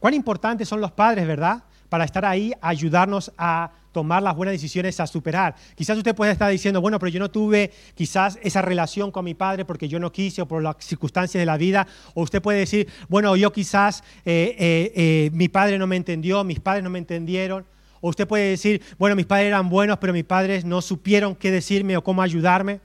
Cuán 0.00 0.14
importantes 0.14 0.68
son 0.68 0.80
los 0.80 0.92
padres, 0.92 1.26
¿verdad? 1.26 1.62
Para 1.88 2.04
estar 2.04 2.24
ahí, 2.24 2.52
ayudarnos 2.60 3.32
a 3.38 3.70
tomar 3.96 4.22
las 4.22 4.36
buenas 4.36 4.52
decisiones 4.52 5.00
a 5.00 5.06
superar. 5.06 5.54
Quizás 5.74 5.96
usted 5.96 6.14
puede 6.14 6.30
estar 6.30 6.50
diciendo, 6.50 6.82
bueno, 6.82 6.98
pero 6.98 7.08
yo 7.08 7.18
no 7.18 7.30
tuve 7.30 7.72
quizás 7.94 8.38
esa 8.42 8.60
relación 8.60 9.10
con 9.10 9.24
mi 9.24 9.32
padre 9.32 9.64
porque 9.64 9.88
yo 9.88 9.98
no 9.98 10.12
quise 10.12 10.42
o 10.42 10.46
por 10.46 10.62
las 10.62 10.76
circunstancias 10.80 11.40
de 11.40 11.46
la 11.46 11.56
vida. 11.56 11.86
O 12.12 12.20
usted 12.20 12.42
puede 12.42 12.58
decir, 12.58 12.88
bueno, 13.08 13.34
yo 13.36 13.52
quizás 13.52 14.04
eh, 14.26 14.54
eh, 14.58 14.92
eh, 14.94 15.30
mi 15.32 15.48
padre 15.48 15.78
no 15.78 15.86
me 15.86 15.96
entendió, 15.96 16.44
mis 16.44 16.60
padres 16.60 16.84
no 16.84 16.90
me 16.90 16.98
entendieron. 16.98 17.64
O 18.02 18.10
usted 18.10 18.28
puede 18.28 18.50
decir, 18.50 18.82
bueno, 18.98 19.16
mis 19.16 19.24
padres 19.24 19.46
eran 19.46 19.70
buenos, 19.70 19.96
pero 19.96 20.12
mis 20.12 20.24
padres 20.24 20.66
no 20.66 20.82
supieron 20.82 21.34
qué 21.34 21.50
decirme 21.50 21.96
o 21.96 22.04
cómo 22.04 22.20
ayudarme. 22.20 22.80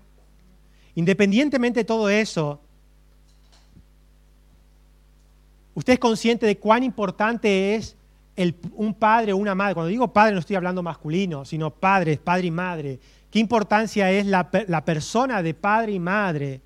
Independientemente 0.95 1.81
de 1.81 1.83
todo 1.83 2.09
eso, 2.09 2.61
usted 5.73 5.91
es 5.91 5.99
consciente 5.99 6.45
de 6.45 6.57
cuán 6.57 6.83
importante 6.83 7.75
es 7.75 7.97
un 8.73 8.93
padre 8.93 9.33
o 9.33 9.37
una 9.37 9.55
madre, 9.55 9.73
cuando 9.73 9.89
digo 9.89 10.11
padre 10.11 10.33
no 10.33 10.39
estoy 10.39 10.55
hablando 10.55 10.81
masculino, 10.81 11.45
sino 11.45 11.69
padres, 11.69 12.17
padre 12.17 12.47
y 12.47 12.51
madre, 12.51 12.99
qué 13.29 13.39
importancia 13.39 14.11
es 14.11 14.25
la, 14.25 14.49
la 14.67 14.83
persona 14.83 15.41
de 15.43 15.53
padre 15.53 15.93
y 15.93 15.99
madre. 15.99 16.61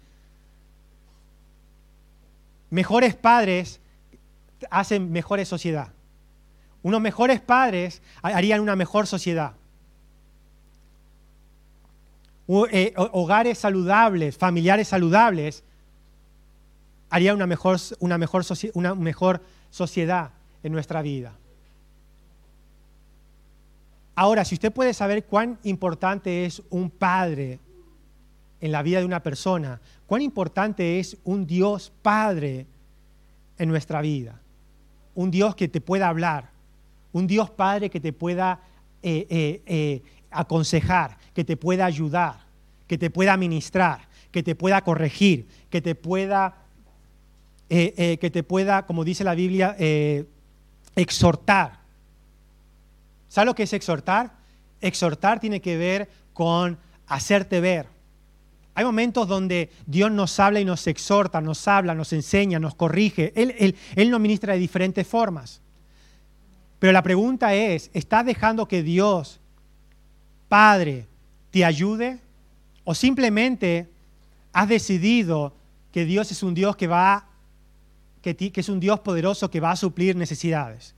Mejores 2.69 3.15
padres 3.15 3.79
hacen 4.69 5.11
mejores 5.11 5.47
sociedad. 5.47 5.89
Unos 6.83 7.01
mejores 7.01 7.41
padres 7.41 8.01
harían 8.21 8.61
una 8.61 8.75
mejor 8.75 9.07
sociedad. 9.07 9.53
Eh, 12.47 12.93
hogares 12.95 13.57
saludables, 13.57 14.37
familiares 14.37 14.87
saludables, 14.87 15.63
harían 17.09 17.35
una 17.35 17.47
mejor, 17.47 17.79
una 17.99 18.17
mejor, 18.19 18.43
una 18.73 18.93
mejor 18.93 19.41
sociedad 19.71 20.29
en 20.61 20.73
nuestra 20.73 21.01
vida. 21.01 21.33
Ahora, 24.15 24.45
si 24.45 24.55
usted 24.55 24.71
puede 24.71 24.93
saber 24.93 25.25
cuán 25.25 25.59
importante 25.63 26.45
es 26.45 26.63
un 26.69 26.89
padre 26.89 27.59
en 28.61 28.71
la 28.71 28.81
vida 28.81 28.99
de 28.99 29.05
una 29.05 29.21
persona, 29.21 29.81
cuán 30.07 30.21
importante 30.21 30.99
es 30.99 31.17
un 31.25 31.45
Dios 31.45 31.91
Padre 32.01 32.65
en 33.57 33.69
nuestra 33.69 34.01
vida, 34.01 34.41
un 35.13 35.31
Dios 35.31 35.55
que 35.55 35.67
te 35.67 35.81
pueda 35.81 36.07
hablar, 36.07 36.49
un 37.11 37.27
Dios 37.27 37.49
Padre 37.49 37.89
que 37.89 37.99
te 37.99 38.13
pueda 38.13 38.61
eh, 39.03 39.27
eh, 39.29 39.61
eh, 39.65 40.01
aconsejar, 40.31 41.17
que 41.33 41.43
te 41.43 41.57
pueda 41.57 41.85
ayudar, 41.85 42.39
que 42.87 42.97
te 42.97 43.09
pueda 43.09 43.35
ministrar, 43.35 44.07
que 44.31 44.43
te 44.43 44.55
pueda 44.55 44.81
corregir, 44.81 45.47
que 45.69 45.81
te 45.81 45.93
pueda, 45.93 46.55
que 47.67 48.29
te 48.31 48.43
pueda 48.43 48.85
como 48.85 49.03
dice 49.03 49.23
la 49.23 49.35
Biblia, 49.35 49.75
exhortar 50.95 51.84
¿Sabes 53.35 53.47
lo 53.47 53.55
que 53.55 53.63
es 53.63 53.73
exhortar? 53.73 54.31
Exhortar 54.79 55.41
tiene 55.41 55.59
que 55.59 55.75
ver 55.75 56.09
con 56.31 56.77
hacerte 57.05 57.59
ver, 57.59 57.85
Hay 58.73 58.85
momentos 58.85 59.27
donde 59.27 59.71
Dios 59.85 60.09
nos 60.09 60.39
habla 60.39 60.61
y 60.61 60.65
nos 60.65 60.87
exhorta, 60.87 61.41
nos 61.41 61.67
habla, 61.67 61.93
nos 61.93 62.13
enseña, 62.13 62.59
nos 62.59 62.75
corrige. 62.75 63.33
Él, 63.35 64.09
nos 64.09 64.21
ministra 64.21 64.53
de 64.53 64.59
diferentes 64.59 65.05
formas. 65.05 65.59
Pero 66.79 66.93
la 66.93 67.03
pregunta 67.03 67.53
es, 67.53 67.91
¿estás 67.93 68.25
dejando 68.25 68.69
que 68.69 68.83
Dios, 68.83 69.41
Padre, 70.47 71.05
te 71.51 71.65
ayude? 71.65 72.19
¿O 72.85 72.95
simplemente 72.95 73.89
has 74.53 74.69
decidido 74.69 75.53
que 75.91 76.05
Dios 76.05 76.31
es 76.31 76.41
un 76.41 76.53
Dios 76.53 76.77
que 76.77 76.87
va, 76.87 77.27
que 78.21 78.53
es 78.55 78.69
un 78.69 78.79
Dios 78.79 79.01
poderoso 79.01 79.51
que 79.51 79.59
va 79.59 79.71
a 79.71 79.75
suplir 79.75 80.15
necesidades? 80.15 80.94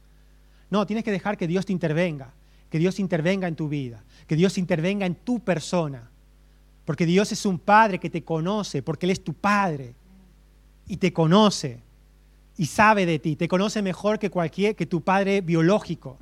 No, 0.70 0.86
tienes 0.86 1.04
que 1.04 1.12
dejar 1.12 1.38
que 1.38 1.48
Dios 1.48 1.66
te 1.66 1.74
intervenga, 1.74 2.34
que 2.70 2.80
Dios 2.80 3.00
intervenga 3.00 3.48
en 3.48 3.56
tu 3.56 3.70
vida, 3.70 4.04
que 4.28 4.36
Dios 4.36 4.58
intervenga 4.58 5.06
en 5.06 5.16
tu 5.16 5.40
persona. 5.40 6.10
Porque 6.86 7.06
Dios 7.06 7.32
es 7.32 7.46
un 7.46 7.60
Padre 7.60 8.00
que 8.00 8.10
te 8.10 8.24
conoce, 8.24 8.82
porque 8.82 9.06
Él 9.06 9.12
es 9.12 9.24
tu 9.24 9.34
Padre 9.34 9.94
y 10.88 10.98
te 10.98 11.12
conoce 11.14 11.82
y 12.58 12.66
sabe 12.66 13.06
de 13.06 13.20
ti, 13.20 13.36
te 13.36 13.48
conoce 13.48 13.82
mejor 13.82 14.18
que 14.18 14.32
cualquier 14.32 14.76
que 14.76 14.88
tu 14.88 15.02
padre 15.02 15.42
biológico. 15.42 16.18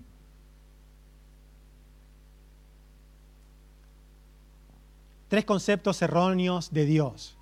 Tres 5.30 5.46
conceptos 5.46 6.02
erróneos 6.02 6.72
de 6.72 6.86
Dios. 6.86 7.38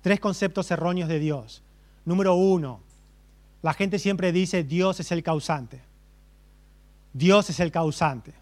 Tres 0.00 0.18
conceptos 0.18 0.70
erróneos 0.70 1.08
de 1.08 1.18
Dios. 1.18 1.62
Número 2.04 2.34
uno, 2.34 2.80
la 3.62 3.74
gente 3.74 3.98
siempre 3.98 4.32
dice 4.32 4.64
Dios 4.64 4.98
es 4.98 5.12
el 5.12 5.22
causante. 5.22 5.80
Dios 7.12 7.50
es 7.50 7.60
el 7.60 7.70
causante. 7.70 8.34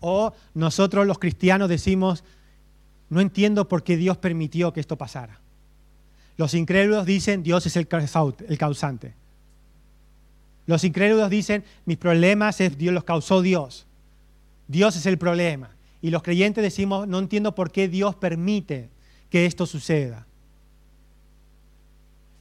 O 0.00 0.32
nosotros 0.54 1.06
los 1.06 1.18
cristianos 1.18 1.68
decimos, 1.68 2.24
no 3.08 3.20
entiendo 3.20 3.68
por 3.68 3.84
qué 3.84 3.96
Dios 3.96 4.16
permitió 4.16 4.72
que 4.72 4.80
esto 4.80 4.96
pasara. 4.96 5.40
Los 6.36 6.54
incrédulos 6.54 7.06
dicen, 7.06 7.42
Dios 7.42 7.66
es 7.66 7.76
el 7.76 7.86
causante. 7.86 9.14
Los 10.66 10.84
incrédulos 10.84 11.28
dicen, 11.30 11.64
mis 11.84 11.98
problemas 11.98 12.60
es 12.60 12.78
Dios 12.78 12.94
los 12.94 13.04
causó 13.04 13.42
Dios. 13.42 13.86
Dios 14.68 14.96
es 14.96 15.06
el 15.06 15.18
problema. 15.18 15.70
Y 16.00 16.10
los 16.10 16.22
creyentes 16.22 16.62
decimos, 16.62 17.06
no 17.06 17.18
entiendo 17.18 17.54
por 17.54 17.70
qué 17.70 17.88
Dios 17.88 18.14
permite 18.16 18.88
que 19.30 19.46
esto 19.46 19.66
suceda. 19.66 20.26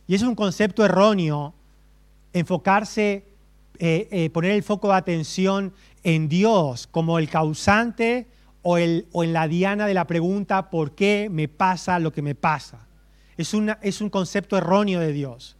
Y 0.07 0.15
es 0.15 0.23
un 0.23 0.35
concepto 0.35 0.83
erróneo 0.83 1.53
enfocarse 2.33 3.25
eh, 3.83 4.07
eh, 4.11 4.29
poner 4.29 4.51
el 4.51 4.61
foco 4.61 4.89
de 4.89 4.93
atención 4.93 5.73
en 6.03 6.29
Dios 6.29 6.85
como 6.85 7.17
el 7.17 7.29
causante 7.29 8.27
o, 8.61 8.77
el, 8.77 9.07
o, 9.11 9.23
en 9.23 9.33
la 9.33 9.47
diana 9.47 9.87
de 9.87 9.95
la 9.95 10.05
pregunta 10.05 10.69
¿por 10.69 10.93
qué 10.93 11.29
me 11.31 11.47
pasa 11.47 11.97
lo 11.97 12.13
que 12.13 12.21
me 12.21 12.35
pasa? 12.35 12.85
Es, 13.37 13.55
es 13.81 14.01
un 14.01 14.09
concepto 14.11 14.55
erróneo 14.55 14.99
de 14.99 15.11
Dios. 15.13 15.57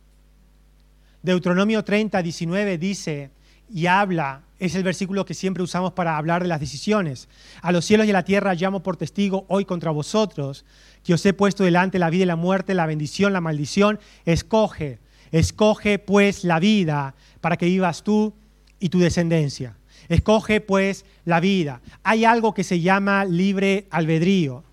Deuteronomio 1.24 1.84
30, 1.84 2.22
19 2.22 2.78
dice 2.78 3.32
y 3.74 3.88
habla, 3.88 4.44
es 4.60 4.76
el 4.76 4.84
versículo 4.84 5.26
que 5.26 5.34
siempre 5.34 5.64
usamos 5.64 5.94
para 5.94 6.16
hablar 6.16 6.44
de 6.44 6.48
las 6.48 6.60
decisiones. 6.60 7.28
A 7.64 7.72
los 7.72 7.86
cielos 7.86 8.06
y 8.06 8.12
a 8.12 8.14
la 8.14 8.24
tierra 8.24 8.54
llamo 8.54 8.84
por 8.84 8.98
testigo 8.98 9.46
hoy 9.48 9.66
contra 9.66 9.90
vosotros, 9.90 10.64
que 11.04 11.16
os 11.16 11.26
he 11.26 11.34
puesto 11.34 11.64
delante 11.64 11.98
la 11.98 12.12
vida 12.12 12.22
y 12.22 12.28
la 12.28 12.36
muerte, 12.36 12.76
la 12.76 12.86
bendición, 12.86 13.34
la 13.34 13.42
maldición. 13.42 14.00
Escoge, 14.26 15.00
escoge 15.32 16.00
pues 16.00 16.44
la 16.44 16.60
vida 16.60 17.16
para 17.40 17.58
que 17.58 17.66
vivas 17.66 18.04
tú 18.04 18.34
y 18.80 18.90
tu 18.90 19.00
descendencia. 19.00 19.76
Escoge 20.10 20.62
pues 20.62 21.06
la 21.26 21.40
vida. 21.40 21.82
Hay 22.04 22.26
algo 22.26 22.54
que 22.54 22.64
se 22.64 22.82
llama 22.82 23.24
libre 23.26 23.88
albedrío. 23.92 24.64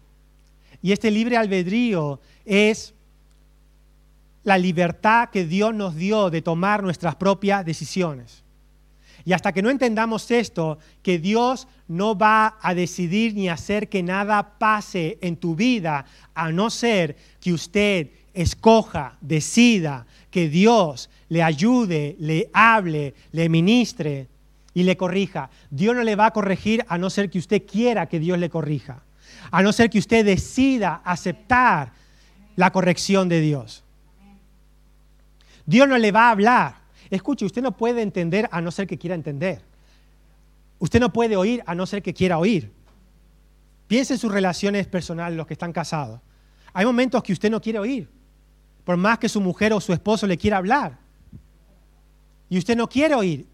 Y 0.83 0.93
este 0.93 1.11
libre 1.11 1.37
albedrío 1.37 2.21
es 2.45 2.95
la 4.43 4.59
libertad 4.59 5.29
que 5.31 5.45
Dios 5.45 5.75
nos 5.75 5.95
dio 5.95 6.31
de 6.31 6.43
tomar 6.43 6.83
nuestras 6.83 7.15
propias 7.17 7.65
decisiones. 7.65 8.43
Y 9.25 9.35
hasta 9.35 9.53
que 9.53 9.61
no 9.61 9.69
entendamos 9.69 10.31
esto, 10.31 10.79
que 11.03 11.19
Dios 11.19 11.69
no 11.87 12.17
va 12.17 12.57
a 12.63 12.75
decidir 12.75 13.35
ni 13.35 13.49
hacer 13.49 13.89
que 13.89 14.03
nada 14.03 14.59
pase 14.59 15.19
en 15.21 15.37
tu 15.37 15.55
vida, 15.55 16.07
a 16.35 16.51
no 16.51 16.71
ser 16.71 17.17
que 17.41 17.53
usted 17.53 18.09
escoja, 18.33 19.19
decida 19.21 20.07
que 20.31 20.49
Dios 20.49 21.11
le 21.29 21.43
ayude, 21.43 22.17
le 22.19 22.51
hable, 22.53 23.15
le 23.33 23.49
ministre 23.49 24.29
y 24.75 24.83
le 24.83 24.97
corrija. 24.97 25.51
Dios 25.71 25.95
no 25.95 26.03
le 26.03 26.17
va 26.17 26.27
a 26.27 26.31
corregir 26.33 26.85
a 26.89 26.99
no 26.99 27.11
ser 27.11 27.31
que 27.31 27.39
usted 27.39 27.65
quiera 27.67 28.07
que 28.07 28.21
Dios 28.21 28.39
le 28.39 28.51
corrija, 28.51 29.03
a 29.51 29.63
no 29.63 29.73
ser 29.73 29.91
que 29.91 29.99
usted 29.99 30.25
decida 30.25 31.03
aceptar 31.05 31.93
la 32.57 32.71
corrección 32.71 33.29
de 33.29 33.41
Dios. 33.41 33.85
Dios 35.67 35.89
no 35.89 35.99
le 35.99 36.13
va 36.13 36.29
a 36.29 36.31
hablar. 36.31 36.77
Escuche, 37.11 37.45
usted 37.45 37.63
no 37.63 37.77
puede 37.77 38.03
entender 38.03 38.49
a 38.51 38.61
no 38.61 38.71
ser 38.71 38.87
que 38.87 38.99
quiera 38.99 39.15
entender. 39.15 39.63
Usted 40.79 41.01
no 41.01 41.13
puede 41.13 41.37
oír 41.37 41.63
a 41.67 41.75
no 41.75 41.87
ser 41.87 42.03
que 42.03 42.15
quiera 42.15 42.39
oír. 42.39 42.71
Piense 43.87 44.15
en 44.15 44.19
sus 44.19 44.31
relaciones 44.31 44.87
personales, 44.87 45.37
los 45.37 45.47
que 45.47 45.55
están 45.55 45.73
casados. 45.73 46.21
Hay 46.73 46.85
momentos 46.85 47.23
que 47.23 47.33
usted 47.33 47.51
no 47.51 47.61
quiere 47.61 47.79
oír, 47.79 48.09
por 48.89 48.97
más 48.97 49.19
que 49.19 49.29
su 49.29 49.43
mujer 49.43 49.75
o 49.75 49.83
su 49.83 49.93
esposo 49.93 50.27
le 50.27 50.39
quiera 50.39 50.57
hablar 50.57 50.97
y 52.49 52.57
usted 52.57 52.75
no 52.75 52.89
quiere 52.89 53.15
oír. 53.15 53.47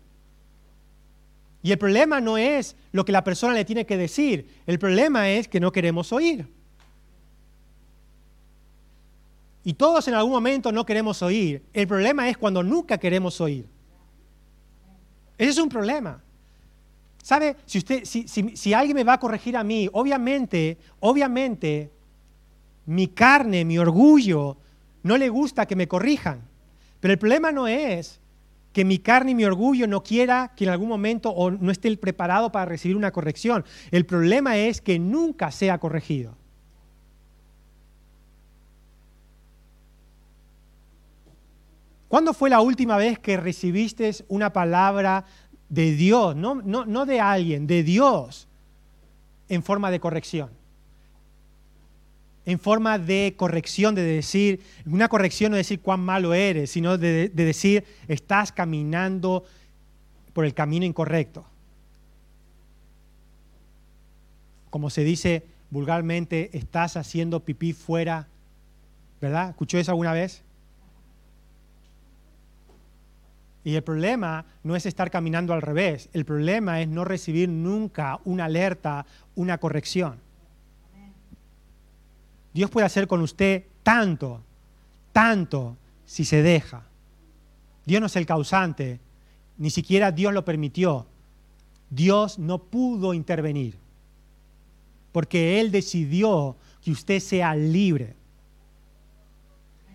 Y 1.61 1.73
el 1.73 1.77
problema 1.77 2.21
no 2.21 2.39
es 2.39 2.77
lo 2.93 3.05
que 3.05 3.11
la 3.11 3.25
persona 3.25 3.53
le 3.53 3.65
tiene 3.65 3.85
que 3.85 3.97
decir, 3.97 4.49
el 4.65 4.79
problema 4.79 5.29
es 5.29 5.49
que 5.49 5.59
no 5.59 5.73
queremos 5.73 6.13
oír. 6.13 6.47
Y 9.65 9.75
todos 9.75 10.07
en 10.07 10.15
algún 10.15 10.31
momento 10.31 10.71
no 10.71 10.87
queremos 10.87 11.21
oír. 11.21 11.65
El 11.73 11.89
problema 11.89 12.29
es 12.29 12.39
cuando 12.39 12.63
nunca 12.63 12.97
queremos 12.97 13.41
oír. 13.41 13.67
Ese 15.37 15.51
es 15.51 15.59
un 15.59 15.69
problema. 15.69 16.23
¿Sabe? 17.25 17.57
Si, 17.67 17.79
usted, 17.79 18.05
si, 18.05 18.29
si 18.29 18.73
alguien 18.73 18.95
me 18.95 19.03
va 19.03 19.15
a 19.15 19.19
corregir 19.19 19.57
a 19.57 19.65
mí, 19.65 19.89
obviamente, 19.95 20.79
obviamente, 21.01 21.91
mi 22.87 23.09
carne, 23.09 23.65
mi 23.65 23.79
orgullo, 23.79 24.59
no 25.05 25.17
le 25.17 25.29
gusta 25.29 25.67
que 25.67 25.77
me 25.77 25.87
corrijan. 25.87 26.43
Pero 26.99 27.13
el 27.13 27.19
problema 27.19 27.53
no 27.53 27.69
es 27.69 28.21
que 28.73 28.85
mi 28.85 28.99
carne 28.99 29.31
y 29.31 29.35
mi 29.37 29.45
orgullo 29.45 29.87
no 29.87 30.03
quiera 30.03 30.53
que 30.57 30.65
en 30.65 30.71
algún 30.71 30.89
momento 30.89 31.31
o 31.31 31.51
no 31.51 31.71
esté 31.71 31.97
preparado 31.97 32.51
para 32.51 32.65
recibir 32.65 32.97
una 32.97 33.13
corrección. 33.13 33.65
El 33.93 34.07
problema 34.07 34.57
es 34.57 34.81
que 34.81 34.99
nunca 34.99 35.53
sea 35.53 35.79
corregido. 35.79 36.37
¿Cuándo 42.09 42.33
fue 42.33 42.49
la 42.49 42.61
última 42.61 42.97
vez 42.97 43.19
que 43.19 43.37
recibiste 43.37 44.11
una 44.29 44.53
palabra 44.53 45.25
de 45.69 45.93
Dios, 45.93 46.35
no, 46.35 46.57
no, 46.57 46.87
no 46.87 47.07
de 47.07 47.21
alguien, 47.21 47.67
de 47.67 47.83
Dios, 47.83 48.49
en 49.49 49.63
forma 49.63 49.91
de 49.91 50.01
corrección? 50.01 50.64
En 52.47 52.59
forma 52.59 52.99
de 52.99 53.35
corrección, 53.37 53.95
de 53.95 54.03
decir, 54.03 54.61
una 54.87 55.09
corrección 55.09 55.51
no 55.51 55.57
decir 55.57 55.81
cuán 55.81 56.01
malo 56.01 56.35
eres, 56.35 56.71
sino 56.71 56.99
de, 56.99 57.29
decir, 57.31 57.85
estás 58.07 58.53
caminando 58.53 59.45
por 60.33 60.45
el 60.45 60.53
camino 60.53 60.85
incorrecto. 60.85 61.47
Como 64.69 64.91
se 64.91 65.05
dice 65.05 65.45
vulgarmente, 65.71 66.51
estás 66.53 66.97
haciendo 66.97 67.41
pipí 67.41 67.73
fuera, 67.73 68.29
¿verdad? 69.21 69.51
¿Escuchó 69.51 69.79
eso 69.79 69.93
alguna 69.93 70.13
vez? 70.13 70.43
Y 73.65 73.77
el 73.77 73.83
problema 73.83 74.45
no 74.63 74.77
es 74.77 74.85
estar 74.85 75.11
caminando 75.11 75.55
al 75.55 75.63
revés, 75.63 76.11
el 76.13 76.27
problema 76.27 76.83
es 76.83 76.89
no 76.89 77.05
recibir 77.05 77.49
nunca 77.49 78.21
una 78.25 78.45
alerta, 78.45 79.07
una 79.35 79.57
corrección. 79.57 80.21
Dios 82.55 82.71
puede 82.71 82.87
hacer 82.87 83.09
con 83.09 83.21
usted 83.21 83.65
tanto, 83.83 84.41
tanto, 85.13 85.77
si 86.07 86.25
se 86.25 86.43
deja. 86.43 86.87
Dios 87.85 88.01
no 88.01 88.07
es 88.07 88.17
el 88.17 88.27
causante, 88.27 89.01
ni 89.59 89.71
siquiera 89.71 90.13
Dios 90.13 90.33
lo 90.33 90.45
permitió. 90.45 91.07
Dios 91.91 92.39
no 92.39 92.59
pudo 92.59 93.13
intervenir, 93.13 93.77
porque 95.13 95.61
Él 95.61 95.71
decidió 95.71 96.57
que 96.81 96.93
usted 96.93 97.21
sea 97.21 97.55
libre 97.55 98.15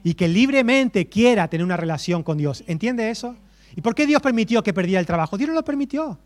y 0.04 0.13
que 0.13 0.28
libremente 0.28 1.08
quiera 1.08 1.48
tener 1.48 1.65
una 1.65 1.78
relación 1.78 2.24
con 2.24 2.38
Dios. 2.38 2.63
¿Entiende 2.67 3.10
eso? 3.10 3.36
¿Y 3.76 3.82
por 3.82 3.95
qué 3.95 4.06
Dios 4.06 4.22
permitió 4.22 4.63
que 4.63 4.74
perdiera 4.74 5.00
el 5.00 5.06
trabajo? 5.06 5.38
Dios 5.38 5.50
no 5.50 5.56
lo 5.56 5.63
permitió. 5.63 6.17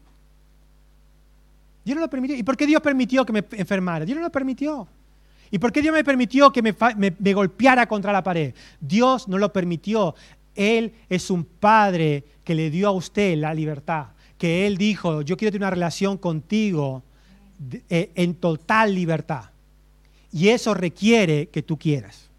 Dios 1.83 1.95
no 1.95 2.01
lo 2.01 2.09
permitió. 2.09 2.37
¿Y 2.37 2.43
por 2.43 2.55
qué 2.55 2.65
Dios 2.65 2.81
permitió 2.81 3.25
que 3.25 3.33
me 3.33 3.45
enfermara? 3.51 4.05
Dios 4.05 4.17
no 4.17 4.23
lo 4.23 4.31
permitió. 4.31 4.87
¿Y 5.53 5.59
por 5.59 5.71
qué 5.71 5.83
Dios 5.83 5.93
me 5.93 6.03
permitió 6.03 6.51
que 6.51 6.63
me, 6.63 7.31
golpeara 7.31 7.85
contra 7.85 8.11
la 8.11 8.23
pared? 8.23 8.55
Dios 8.81 9.27
no 9.27 9.37
lo 9.37 9.53
permitió. 9.53 10.15
Él 10.55 10.93
es 11.09 11.29
un 11.29 11.43
padre 11.43 12.23
que 12.43 12.55
le 12.55 12.71
dio 12.71 12.87
a 12.87 12.91
usted 12.91 13.37
la 13.37 13.53
libertad. 13.53 14.07
Que 14.39 14.65
Él 14.65 14.79
dijo, 14.79 15.21
yo 15.21 15.37
quiero 15.37 15.51
tener 15.51 15.67
una 15.67 15.69
relación 15.69 16.17
contigo 16.17 17.03
eh, 17.87 18.09
en 18.15 18.33
total 18.33 18.95
libertad. 18.95 19.51
Y 20.31 20.47
eso 20.47 20.73
requiere 20.73 21.49
que 21.49 21.61
tú 21.61 21.77
quieras. 21.77 22.31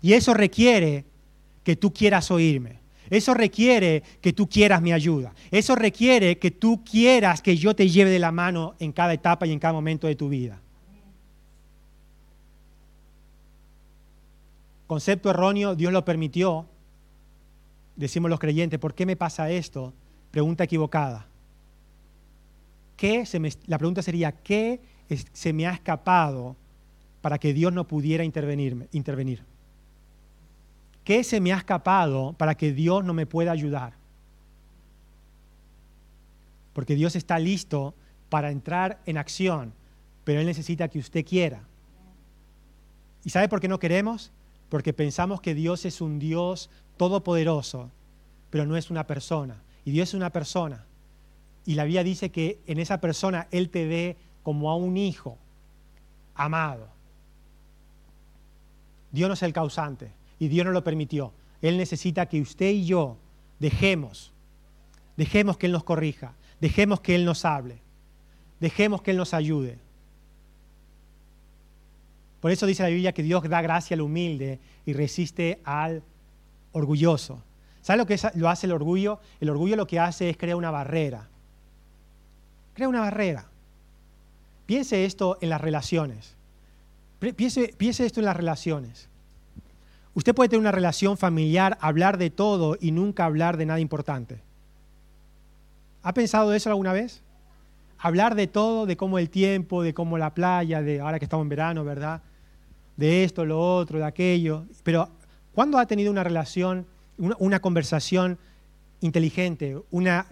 Y 0.00 0.14
eso 0.14 0.34
requiere 0.34 1.04
que 1.62 1.76
tú 1.76 1.94
quieras 1.94 2.28
oírme. 2.32 2.80
Eso 3.08 3.34
requiere 3.34 4.02
que 4.20 4.32
tú 4.32 4.48
quieras 4.48 4.82
mi 4.82 4.92
ayuda. 4.92 5.32
Eso 5.52 5.76
requiere 5.76 6.38
que 6.38 6.50
tú 6.50 6.82
quieras 6.82 7.40
que 7.40 7.56
yo 7.56 7.76
te 7.76 7.88
lleve 7.88 8.10
de 8.10 8.18
la 8.18 8.32
mano 8.32 8.74
en 8.80 8.90
cada 8.90 9.12
etapa 9.12 9.46
y 9.46 9.52
en 9.52 9.60
cada 9.60 9.74
momento 9.74 10.08
de 10.08 10.16
tu 10.16 10.28
vida. 10.28 10.60
Concepto 14.92 15.30
erróneo, 15.30 15.74
Dios 15.74 15.90
lo 15.90 16.04
permitió. 16.04 16.66
Decimos 17.96 18.30
los 18.30 18.38
creyentes, 18.38 18.78
¿por 18.78 18.92
qué 18.92 19.06
me 19.06 19.16
pasa 19.16 19.50
esto? 19.50 19.94
Pregunta 20.30 20.64
equivocada. 20.64 21.26
¿Qué 22.98 23.24
se 23.24 23.40
la 23.68 23.78
pregunta 23.78 24.02
sería, 24.02 24.32
¿qué 24.32 24.82
se 25.32 25.54
me 25.54 25.66
ha 25.66 25.72
escapado 25.72 26.56
para 27.22 27.38
que 27.38 27.54
Dios 27.54 27.72
no 27.72 27.88
pudiera 27.88 28.22
intervenirme, 28.22 28.88
intervenir? 28.92 29.42
¿Qué 31.04 31.24
se 31.24 31.40
me 31.40 31.54
ha 31.54 31.56
escapado 31.56 32.34
para 32.34 32.54
que 32.54 32.74
Dios 32.74 33.02
no 33.02 33.14
me 33.14 33.24
pueda 33.24 33.50
ayudar? 33.50 33.94
Porque 36.74 36.96
Dios 36.96 37.16
está 37.16 37.38
listo 37.38 37.94
para 38.28 38.50
entrar 38.50 39.00
en 39.06 39.16
acción, 39.16 39.72
pero 40.24 40.40
Él 40.40 40.46
necesita 40.46 40.88
que 40.88 40.98
usted 40.98 41.24
quiera. 41.24 41.62
¿Y 43.24 43.30
sabe 43.30 43.48
por 43.48 43.58
qué 43.58 43.68
no 43.68 43.78
queremos? 43.78 44.30
Porque 44.72 44.94
pensamos 44.94 45.42
que 45.42 45.54
Dios 45.54 45.84
es 45.84 46.00
un 46.00 46.18
Dios 46.18 46.70
todopoderoso, 46.96 47.90
pero 48.48 48.64
no 48.64 48.78
es 48.78 48.88
una 48.88 49.06
persona. 49.06 49.62
Y 49.84 49.90
Dios 49.90 50.08
es 50.08 50.14
una 50.14 50.30
persona. 50.30 50.86
Y 51.66 51.74
la 51.74 51.84
Biblia 51.84 52.02
dice 52.02 52.30
que 52.30 52.58
en 52.66 52.78
esa 52.78 52.98
persona 52.98 53.48
Él 53.50 53.68
te 53.68 53.86
ve 53.86 54.16
como 54.42 54.70
a 54.70 54.76
un 54.76 54.96
hijo 54.96 55.36
amado. 56.34 56.88
Dios 59.10 59.28
no 59.28 59.34
es 59.34 59.42
el 59.42 59.52
causante 59.52 60.10
y 60.38 60.48
Dios 60.48 60.64
no 60.64 60.72
lo 60.72 60.82
permitió. 60.82 61.34
Él 61.60 61.76
necesita 61.76 62.24
que 62.24 62.40
usted 62.40 62.70
y 62.70 62.86
yo 62.86 63.18
dejemos, 63.58 64.32
dejemos 65.18 65.58
que 65.58 65.66
Él 65.66 65.72
nos 65.72 65.84
corrija, 65.84 66.32
dejemos 66.62 67.02
que 67.02 67.14
Él 67.14 67.26
nos 67.26 67.44
hable, 67.44 67.82
dejemos 68.58 69.02
que 69.02 69.10
Él 69.10 69.18
nos 69.18 69.34
ayude. 69.34 69.78
Por 72.42 72.50
eso 72.50 72.66
dice 72.66 72.82
la 72.82 72.88
Biblia 72.88 73.12
que 73.12 73.22
Dios 73.22 73.48
da 73.48 73.62
gracia 73.62 73.94
al 73.94 74.00
humilde 74.00 74.58
y 74.84 74.94
resiste 74.94 75.60
al 75.62 76.02
orgulloso. 76.72 77.40
¿Sabe 77.82 77.98
lo 77.98 78.06
que 78.06 78.18
lo 78.34 78.48
hace 78.48 78.66
el 78.66 78.72
orgullo? 78.72 79.20
El 79.40 79.48
orgullo 79.48 79.76
lo 79.76 79.86
que 79.86 80.00
hace 80.00 80.28
es 80.28 80.36
crear 80.36 80.56
una 80.56 80.72
barrera. 80.72 81.28
Crea 82.74 82.88
una 82.88 82.98
barrera. 82.98 83.46
Piense 84.66 85.04
esto 85.04 85.38
en 85.40 85.50
las 85.50 85.60
relaciones. 85.60 86.34
Piense, 87.20 87.74
piense 87.78 88.04
esto 88.04 88.18
en 88.18 88.26
las 88.26 88.36
relaciones. 88.36 89.08
Usted 90.14 90.34
puede 90.34 90.48
tener 90.48 90.62
una 90.62 90.72
relación 90.72 91.16
familiar, 91.16 91.78
hablar 91.80 92.18
de 92.18 92.30
todo 92.30 92.76
y 92.80 92.90
nunca 92.90 93.24
hablar 93.24 93.56
de 93.56 93.66
nada 93.66 93.78
importante. 93.78 94.40
¿Ha 96.02 96.12
pensado 96.12 96.52
eso 96.54 96.70
alguna 96.70 96.92
vez? 96.92 97.22
Hablar 97.98 98.34
de 98.34 98.48
todo, 98.48 98.84
de 98.84 98.96
cómo 98.96 99.20
el 99.20 99.30
tiempo, 99.30 99.84
de 99.84 99.94
cómo 99.94 100.18
la 100.18 100.34
playa, 100.34 100.82
de 100.82 100.98
ahora 100.98 101.20
que 101.20 101.26
estamos 101.26 101.44
en 101.44 101.50
verano, 101.50 101.84
¿verdad? 101.84 102.20
De 103.02 103.24
esto, 103.24 103.44
lo 103.44 103.58
otro, 103.60 103.98
de 103.98 104.04
aquello. 104.04 104.64
Pero, 104.84 105.08
¿cuándo 105.56 105.76
ha 105.76 105.86
tenido 105.86 106.12
una 106.12 106.22
relación, 106.22 106.86
una, 107.18 107.58
conversación 107.58 108.38
inteligente, 109.00 109.76
una, 109.90 110.28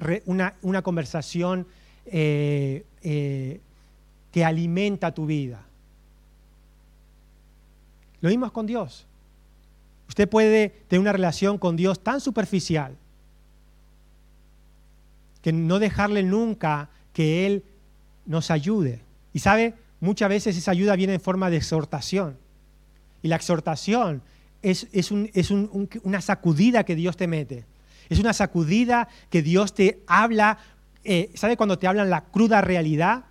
una, 0.62 0.83
conversación 0.83 1.66
eh, 2.06 2.85
eh, 3.02 3.61
que 4.30 4.44
alimenta 4.44 5.12
tu 5.12 5.26
vida? 5.26 5.66
Lo 8.20 8.28
mismo 8.28 8.46
es 8.46 8.52
con 8.52 8.66
Dios. 8.66 9.04
Usted 10.06 10.28
puede 10.28 10.68
tener 10.87 11.00
una 11.00 11.12
relación 11.12 11.59
con 11.59 11.74
Dios 11.74 11.98
tan 11.98 12.20
superficial 12.20 12.96
que 15.42 15.52
no 15.52 15.80
dejarle 15.80 16.22
nunca 16.22 16.88
que 17.12 17.48
Él 17.48 17.64
nos 18.26 18.48
ayude. 18.52 19.00
Y 19.33 19.40
sabe, 19.40 19.74
muchas 19.98 20.28
veces 20.28 20.56
esa 20.56 20.70
ayuda 20.70 20.94
viene 20.94 21.14
en 21.14 21.20
forma 21.20 21.50
de 21.50 21.56
exhortación. 21.56 22.38
Y 23.22 23.28
la 23.28 23.37
exhortación 23.37 24.22
es, 24.62 24.87
una 25.11 26.20
sacudida 26.20 26.85
que 26.85 26.94
Dios 26.94 27.16
te 27.16 27.26
mete. 27.26 27.64
Es 28.09 28.18
una 28.18 28.33
sacudida 28.33 29.09
que 29.28 29.42
Dios 29.42 29.74
te 29.74 30.00
habla. 30.06 30.59
Eh, 31.04 31.30
¿Sabe 31.35 31.56
cuando 31.56 31.78
te 31.78 31.87
hablan 31.87 32.11
la 32.11 32.22
cruda 32.22 32.61
realidad? 32.61 33.24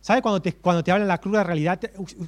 ¿Sabe 0.00 0.22
cuando 0.22 0.40
te, 0.40 0.52
cuando 0.52 0.84
te 0.84 0.92
hablan 0.92 1.08
la 1.08 1.18
cruda 1.18 1.42
realidad? 1.42 1.80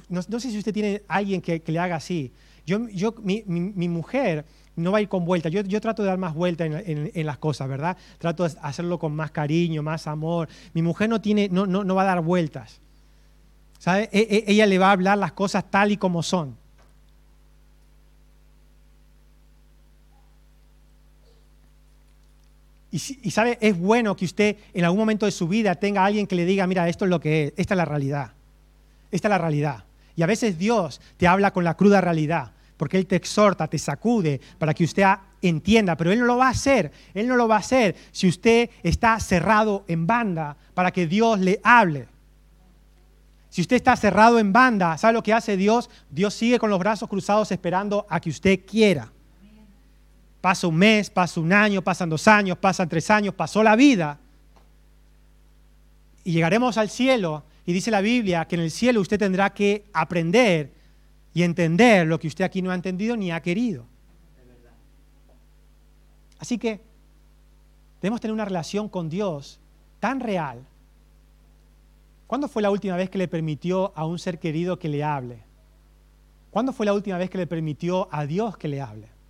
No, 0.09 0.39
sé 0.39 0.51
si 0.51 0.57
usted 0.57 0.73
tiene 0.73 1.03
alguien 1.07 1.41
que 1.41 1.63
le 1.65 1.79
haga 1.79 1.95
así. 1.95 2.31
Yo, 2.65 2.87
yo, 2.89 3.15
mi, 3.21 3.43
mi, 3.45 3.89
mujer 3.89 4.45
no 4.75 4.91
va 4.91 4.99
a 4.99 5.01
ir 5.01 5.09
con 5.09 5.25
vuelta. 5.25 5.49
Yo, 5.49 5.61
yo 5.61 5.81
trato 5.81 6.03
de 6.03 6.09
dar 6.09 6.17
más 6.17 6.33
vuelta 6.33 6.65
en, 6.65 7.11
en, 7.13 7.25
las 7.25 7.37
cosas, 7.37 7.67
¿verdad? 7.67 7.97
Trato 8.19 8.47
de 8.47 8.55
hacerlo 8.61 8.99
con 8.99 9.15
más 9.15 9.31
cariño, 9.31 9.81
más 9.81 10.07
amor. 10.07 10.47
Mi 10.73 10.81
mujer 10.81 11.09
no, 11.09 11.21
tiene, 11.21 11.49
no, 11.49 11.65
no, 11.65 11.83
no 11.83 11.95
va 11.95 12.03
a 12.03 12.05
dar 12.05 12.21
vueltas. 12.21 12.79
¿Sabe? 13.79 14.09
E, 14.11 14.19
e, 14.19 14.43
ella 14.47 14.67
le 14.67 14.77
va 14.77 14.89
a 14.89 14.91
hablar 14.91 15.17
las 15.17 15.31
cosas 15.31 15.69
tal 15.69 15.91
y 15.91 15.97
como 15.97 16.21
son. 16.21 16.55
Y, 22.91 22.99
sabe, 23.31 23.57
es 23.61 23.77
bueno 23.77 24.17
que 24.17 24.25
usted 24.25 24.57
en 24.73 24.83
algún 24.83 24.99
momento 24.99 25.25
de 25.25 25.31
su 25.31 25.47
vida 25.47 25.75
tenga 25.75 26.01
a 26.01 26.05
alguien 26.05 26.27
que 26.27 26.35
le 26.35 26.43
diga, 26.43 26.67
mira, 26.67 26.89
esto 26.89 27.05
es 27.05 27.09
lo 27.09 27.21
que 27.21 27.45
es, 27.45 27.53
esta 27.55 27.73
es 27.73 27.77
la 27.77 27.85
realidad. 27.85 28.31
Esta 29.09 29.27
es 29.27 29.29
la 29.29 29.37
realidad. 29.37 29.85
Y 30.15 30.23
a 30.23 30.25
veces 30.25 30.57
Dios 30.57 30.99
te 31.15 31.25
habla 31.25 31.51
con 31.51 31.63
la 31.63 31.75
cruda 31.75 32.01
realidad, 32.01 32.51
porque 32.75 32.97
Él 32.97 33.07
te 33.07 33.15
exhorta, 33.15 33.67
te 33.67 33.77
sacude 33.77 34.41
para 34.57 34.73
que 34.73 34.83
usted 34.83 35.05
entienda, 35.41 35.95
pero 35.95 36.11
Él 36.11 36.19
no 36.19 36.25
lo 36.25 36.37
va 36.37 36.47
a 36.47 36.51
hacer. 36.51 36.91
Él 37.13 37.27
no 37.27 37.37
lo 37.37 37.47
va 37.47 37.55
a 37.55 37.59
hacer 37.59 37.95
si 38.11 38.27
usted 38.27 38.69
está 38.83 39.17
cerrado 39.21 39.85
en 39.87 40.05
banda 40.05 40.57
para 40.73 40.91
que 40.91 41.07
Dios 41.07 41.39
le 41.39 41.61
hable. 41.63 42.07
Si 43.49 43.61
usted 43.61 43.77
está 43.77 43.95
cerrado 43.95 44.37
en 44.37 44.51
banda, 44.51 44.97
¿sabe 44.97 45.13
lo 45.13 45.23
que 45.23 45.33
hace 45.33 45.55
Dios? 45.55 45.89
Dios 46.09 46.33
sigue 46.33 46.59
con 46.59 46.69
los 46.69 46.79
brazos 46.79 47.07
cruzados 47.07 47.51
esperando 47.51 48.05
a 48.09 48.19
que 48.19 48.29
usted 48.29 48.65
quiera. 48.65 49.11
Pasa 50.41 50.67
un 50.67 50.75
mes, 50.75 51.09
pasa 51.09 51.39
un 51.39 51.53
año, 51.53 51.83
pasan 51.83 52.09
dos 52.09 52.27
años, 52.27 52.57
pasan 52.57 52.89
tres 52.89 53.09
años, 53.11 53.33
pasó 53.35 53.61
la 53.61 53.75
vida. 53.75 54.19
Y 56.23 56.33
llegaremos 56.33 56.77
al 56.77 56.89
cielo 56.89 57.43
y 57.65 57.73
dice 57.73 57.91
la 57.91 58.01
Biblia 58.01 58.45
que 58.45 58.55
en 58.55 58.61
el 58.61 58.71
cielo 58.71 59.01
usted 59.01 59.19
tendrá 59.19 59.53
que 59.53 59.85
aprender 59.93 60.73
y 61.33 61.43
entender 61.43 62.07
lo 62.07 62.19
que 62.19 62.27
usted 62.27 62.43
aquí 62.43 62.61
no 62.61 62.71
ha 62.71 62.75
entendido 62.75 63.15
ni 63.15 63.31
ha 63.31 63.41
querido. 63.41 63.85
Así 66.39 66.57
que 66.57 66.81
debemos 68.01 68.19
tener 68.19 68.33
una 68.33 68.45
relación 68.45 68.89
con 68.89 69.09
Dios 69.09 69.59
tan 69.99 70.19
real. 70.19 70.65
¿Cuándo 72.25 72.47
fue 72.47 72.63
la 72.63 72.71
última 72.71 72.95
vez 72.95 73.11
que 73.11 73.19
le 73.19 73.27
permitió 73.27 73.93
a 73.95 74.05
un 74.05 74.17
ser 74.17 74.39
querido 74.39 74.79
que 74.79 74.89
le 74.89 75.03
hable? 75.03 75.43
¿Cuándo 76.49 76.73
fue 76.73 76.87
la 76.87 76.93
última 76.93 77.19
vez 77.19 77.29
que 77.29 77.37
le 77.37 77.45
permitió 77.45 78.07
a 78.11 78.25
Dios 78.25 78.57
que 78.57 78.67
le 78.67 78.81
hable? 78.81 79.20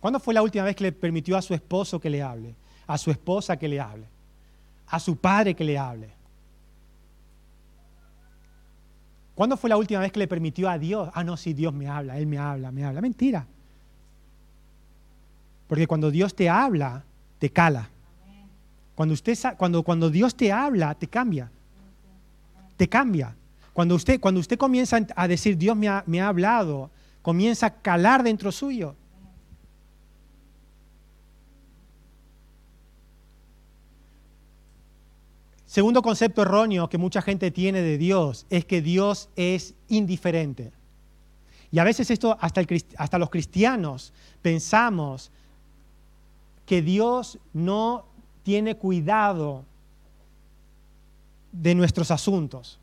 ¿Cuándo 0.00 0.18
fue 0.18 0.32
la 0.32 0.42
última 0.42 0.64
vez 0.64 0.74
que 0.74 0.84
le 0.84 0.92
permitió 0.92 1.36
a 1.36 1.42
su 1.42 1.52
esposo 1.54 2.00
que 2.00 2.08
le 2.08 2.22
hable? 2.22 2.54
A 2.86 2.96
su 2.96 3.10
esposa 3.10 3.56
que 3.56 3.68
le 3.68 3.80
hable? 3.80 4.06
A 4.88 4.98
su 4.98 5.16
padre 5.16 5.54
que 5.54 5.62
le 5.62 5.78
hable? 5.78 6.10
¿Cuándo 9.34 9.56
fue 9.56 9.70
la 9.70 9.76
última 9.76 10.00
vez 10.00 10.10
que 10.12 10.18
le 10.18 10.26
permitió 10.28 10.68
a 10.68 10.78
Dios? 10.78 11.08
Ah, 11.14 11.22
no, 11.22 11.36
sí, 11.36 11.52
Dios 11.52 11.72
me 11.72 11.86
habla, 11.86 12.18
Él 12.18 12.26
me 12.26 12.38
habla, 12.38 12.70
me 12.72 12.84
habla. 12.84 13.00
Mentira. 13.00 13.46
Porque 15.66 15.86
cuando 15.86 16.10
Dios 16.10 16.34
te 16.34 16.48
habla, 16.48 17.04
te 17.38 17.50
cala. 17.50 17.88
Cuando, 18.94 19.14
usted, 19.14 19.38
cuando, 19.56 19.82
cuando 19.82 20.10
Dios 20.10 20.34
te 20.34 20.52
habla, 20.52 20.94
te 20.94 21.06
cambia. 21.06 21.50
Te 22.76 22.88
cambia. 22.88 23.34
Cuando 23.72 23.94
usted, 23.94 24.20
cuando 24.20 24.40
usted 24.40 24.58
comienza 24.58 24.98
a 25.14 25.28
decir, 25.28 25.56
Dios 25.56 25.76
me 25.76 25.88
ha, 25.88 26.02
me 26.06 26.20
ha 26.20 26.28
hablado, 26.28 26.90
comienza 27.22 27.66
a 27.66 27.70
calar 27.70 28.22
dentro 28.22 28.50
suyo. 28.50 28.96
Segundo 35.70 36.02
concepto 36.02 36.42
erróneo 36.42 36.88
que 36.88 36.98
mucha 36.98 37.22
gente 37.22 37.52
tiene 37.52 37.80
de 37.80 37.96
Dios 37.96 38.44
es 38.50 38.64
que 38.64 38.82
Dios 38.82 39.28
es 39.36 39.74
indiferente. 39.86 40.72
Y 41.70 41.78
a 41.78 41.84
veces 41.84 42.10
esto, 42.10 42.36
hasta, 42.40 42.62
hasta 42.96 43.18
los 43.18 43.30
cristianos, 43.30 44.12
pensamos 44.42 45.30
que 46.66 46.82
Dios 46.82 47.38
no 47.52 48.04
tiene 48.42 48.78
cuidado 48.78 49.64
de 51.52 51.76
nuestros 51.76 52.10
asuntos. 52.10 52.80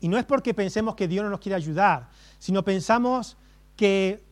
Y 0.00 0.06
no 0.06 0.18
es 0.18 0.24
porque 0.24 0.54
pensemos 0.54 0.94
que 0.94 1.08
Dios 1.08 1.24
no 1.24 1.30
nos 1.30 1.40
quiere 1.40 1.56
ayudar, 1.56 2.10
sino 2.38 2.62
pensamos 2.62 3.36
que 3.76 4.22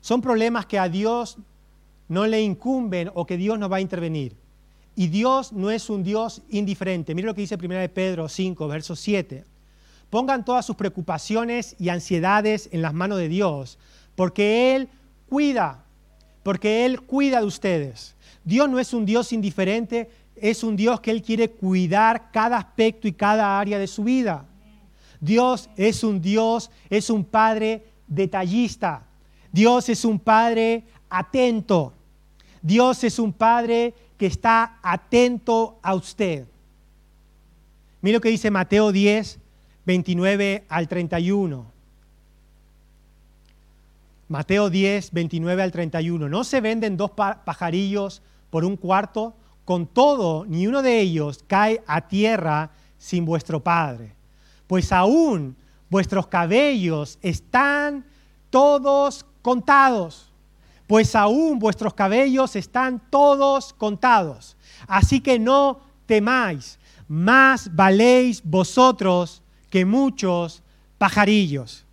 son 0.00 0.20
problemas 0.20 0.66
que 0.66 0.78
a 0.78 0.88
Dios 0.88 1.36
no 2.06 2.28
le 2.28 2.40
incumben 2.40 3.10
o 3.12 3.26
que 3.26 3.36
Dios 3.36 3.58
no 3.58 3.68
va 3.68 3.78
a 3.78 3.80
intervenir. 3.80 4.36
Y 4.98 5.06
Dios 5.06 5.52
no 5.52 5.70
es 5.70 5.90
un 5.90 6.02
Dios 6.02 6.42
indiferente. 6.48 7.14
Mire 7.14 7.26
lo 7.26 7.34
que 7.36 7.42
dice 7.42 7.54
1 7.54 7.88
Pedro 7.94 8.28
5, 8.28 8.66
verso 8.66 8.96
7. 8.96 9.44
Pongan 10.10 10.44
todas 10.44 10.66
sus 10.66 10.74
preocupaciones 10.74 11.76
y 11.78 11.90
ansiedades 11.90 12.68
en 12.72 12.82
las 12.82 12.92
manos 12.92 13.18
de 13.18 13.28
Dios, 13.28 13.78
porque 14.16 14.74
Él 14.74 14.88
cuida, 15.28 15.84
porque 16.42 16.84
Él 16.84 17.00
cuida 17.02 17.38
de 17.38 17.46
ustedes. 17.46 18.16
Dios 18.42 18.68
no 18.68 18.80
es 18.80 18.92
un 18.92 19.06
Dios 19.06 19.32
indiferente, 19.32 20.10
es 20.34 20.64
un 20.64 20.74
Dios 20.74 20.98
que 21.00 21.12
Él 21.12 21.22
quiere 21.22 21.48
cuidar 21.48 22.32
cada 22.32 22.56
aspecto 22.56 23.06
y 23.06 23.12
cada 23.12 23.60
área 23.60 23.78
de 23.78 23.86
su 23.86 24.02
vida. 24.02 24.46
Dios 25.20 25.70
es 25.76 26.02
un 26.02 26.20
Dios, 26.20 26.72
es 26.90 27.08
un 27.08 27.24
Padre 27.24 27.84
detallista. 28.08 29.06
Dios 29.52 29.90
es 29.90 30.04
un 30.04 30.18
Padre 30.18 30.82
atento. 31.08 31.92
Dios 32.60 33.04
es 33.04 33.20
un 33.20 33.32
Padre 33.32 33.94
que 34.18 34.26
está 34.26 34.78
atento 34.82 35.78
a 35.82 35.94
usted. 35.94 36.46
Mira 38.00 38.16
lo 38.16 38.20
que 38.20 38.28
dice 38.28 38.50
Mateo 38.50 38.92
10, 38.92 39.38
29 39.86 40.66
al 40.68 40.88
31. 40.88 41.66
Mateo 44.28 44.68
10, 44.68 45.12
29 45.12 45.62
al 45.62 45.72
31. 45.72 46.28
¿No 46.28 46.44
se 46.44 46.60
venden 46.60 46.96
dos 46.96 47.12
pajarillos 47.12 48.20
por 48.50 48.64
un 48.64 48.76
cuarto? 48.76 49.34
Con 49.64 49.86
todo, 49.86 50.44
ni 50.46 50.66
uno 50.66 50.82
de 50.82 51.00
ellos 51.00 51.44
cae 51.46 51.82
a 51.86 52.08
tierra 52.08 52.70
sin 52.98 53.24
vuestro 53.24 53.60
Padre. 53.60 54.12
Pues 54.66 54.92
aún 54.92 55.56
vuestros 55.88 56.26
cabellos 56.26 57.18
están 57.22 58.04
todos 58.50 59.24
contados. 59.42 60.27
Pues 60.88 61.14
aún 61.14 61.60
vuestros 61.60 61.94
cabellos 61.94 62.56
están 62.56 63.00
todos 63.10 63.72
contados. 63.74 64.56
Así 64.88 65.20
que 65.20 65.38
no 65.38 65.80
temáis, 66.06 66.78
más 67.06 67.74
valéis 67.76 68.42
vosotros 68.42 69.42
que 69.70 69.84
muchos 69.84 70.62
pajarillos. 70.96 71.84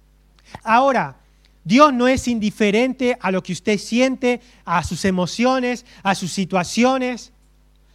Ahora, 0.63 1.17
Dios 1.65 1.93
no 1.93 2.07
es 2.07 2.27
indiferente 2.27 3.17
a 3.19 3.31
lo 3.31 3.43
que 3.43 3.51
usted 3.51 3.77
siente, 3.77 4.39
a 4.63 4.83
sus 4.83 5.03
emociones, 5.03 5.85
a 6.01 6.15
sus 6.15 6.31
situaciones. 6.31 7.33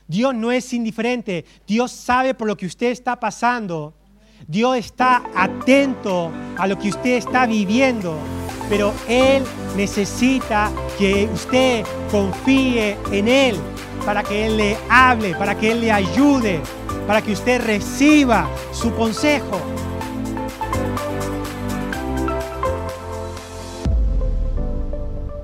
Dios 0.07 0.35
no 0.35 0.53
es 0.53 0.73
indiferente. 0.73 1.45
Dios 1.67 1.93
sabe 1.93 2.35
por 2.35 2.49
lo 2.49 2.57
que 2.57 2.67
usted 2.67 2.91
está 2.91 3.19
pasando. 3.19 3.95
Dios 4.49 4.77
está 4.77 5.23
atento 5.35 6.33
a 6.59 6.67
lo 6.67 6.79
que 6.79 6.89
usted 6.89 7.17
está 7.17 7.47
viviendo. 7.47 8.19
Pero 8.71 8.95
Él 9.09 9.43
necesita 9.77 10.71
que 10.97 11.29
usted 11.35 11.85
confíe 12.11 12.97
en 13.11 13.29
Él 13.29 13.57
para 14.07 14.23
que 14.23 14.47
Él 14.47 14.57
le 14.57 14.77
hable, 14.89 15.35
para 15.35 15.59
que 15.59 15.73
Él 15.73 15.83
le 15.83 15.93
ayude, 15.93 16.61
para 17.07 17.21
que 17.21 17.33
usted 17.33 17.61
reciba 17.63 18.49
su 18.73 18.95
consejo. 18.95 19.61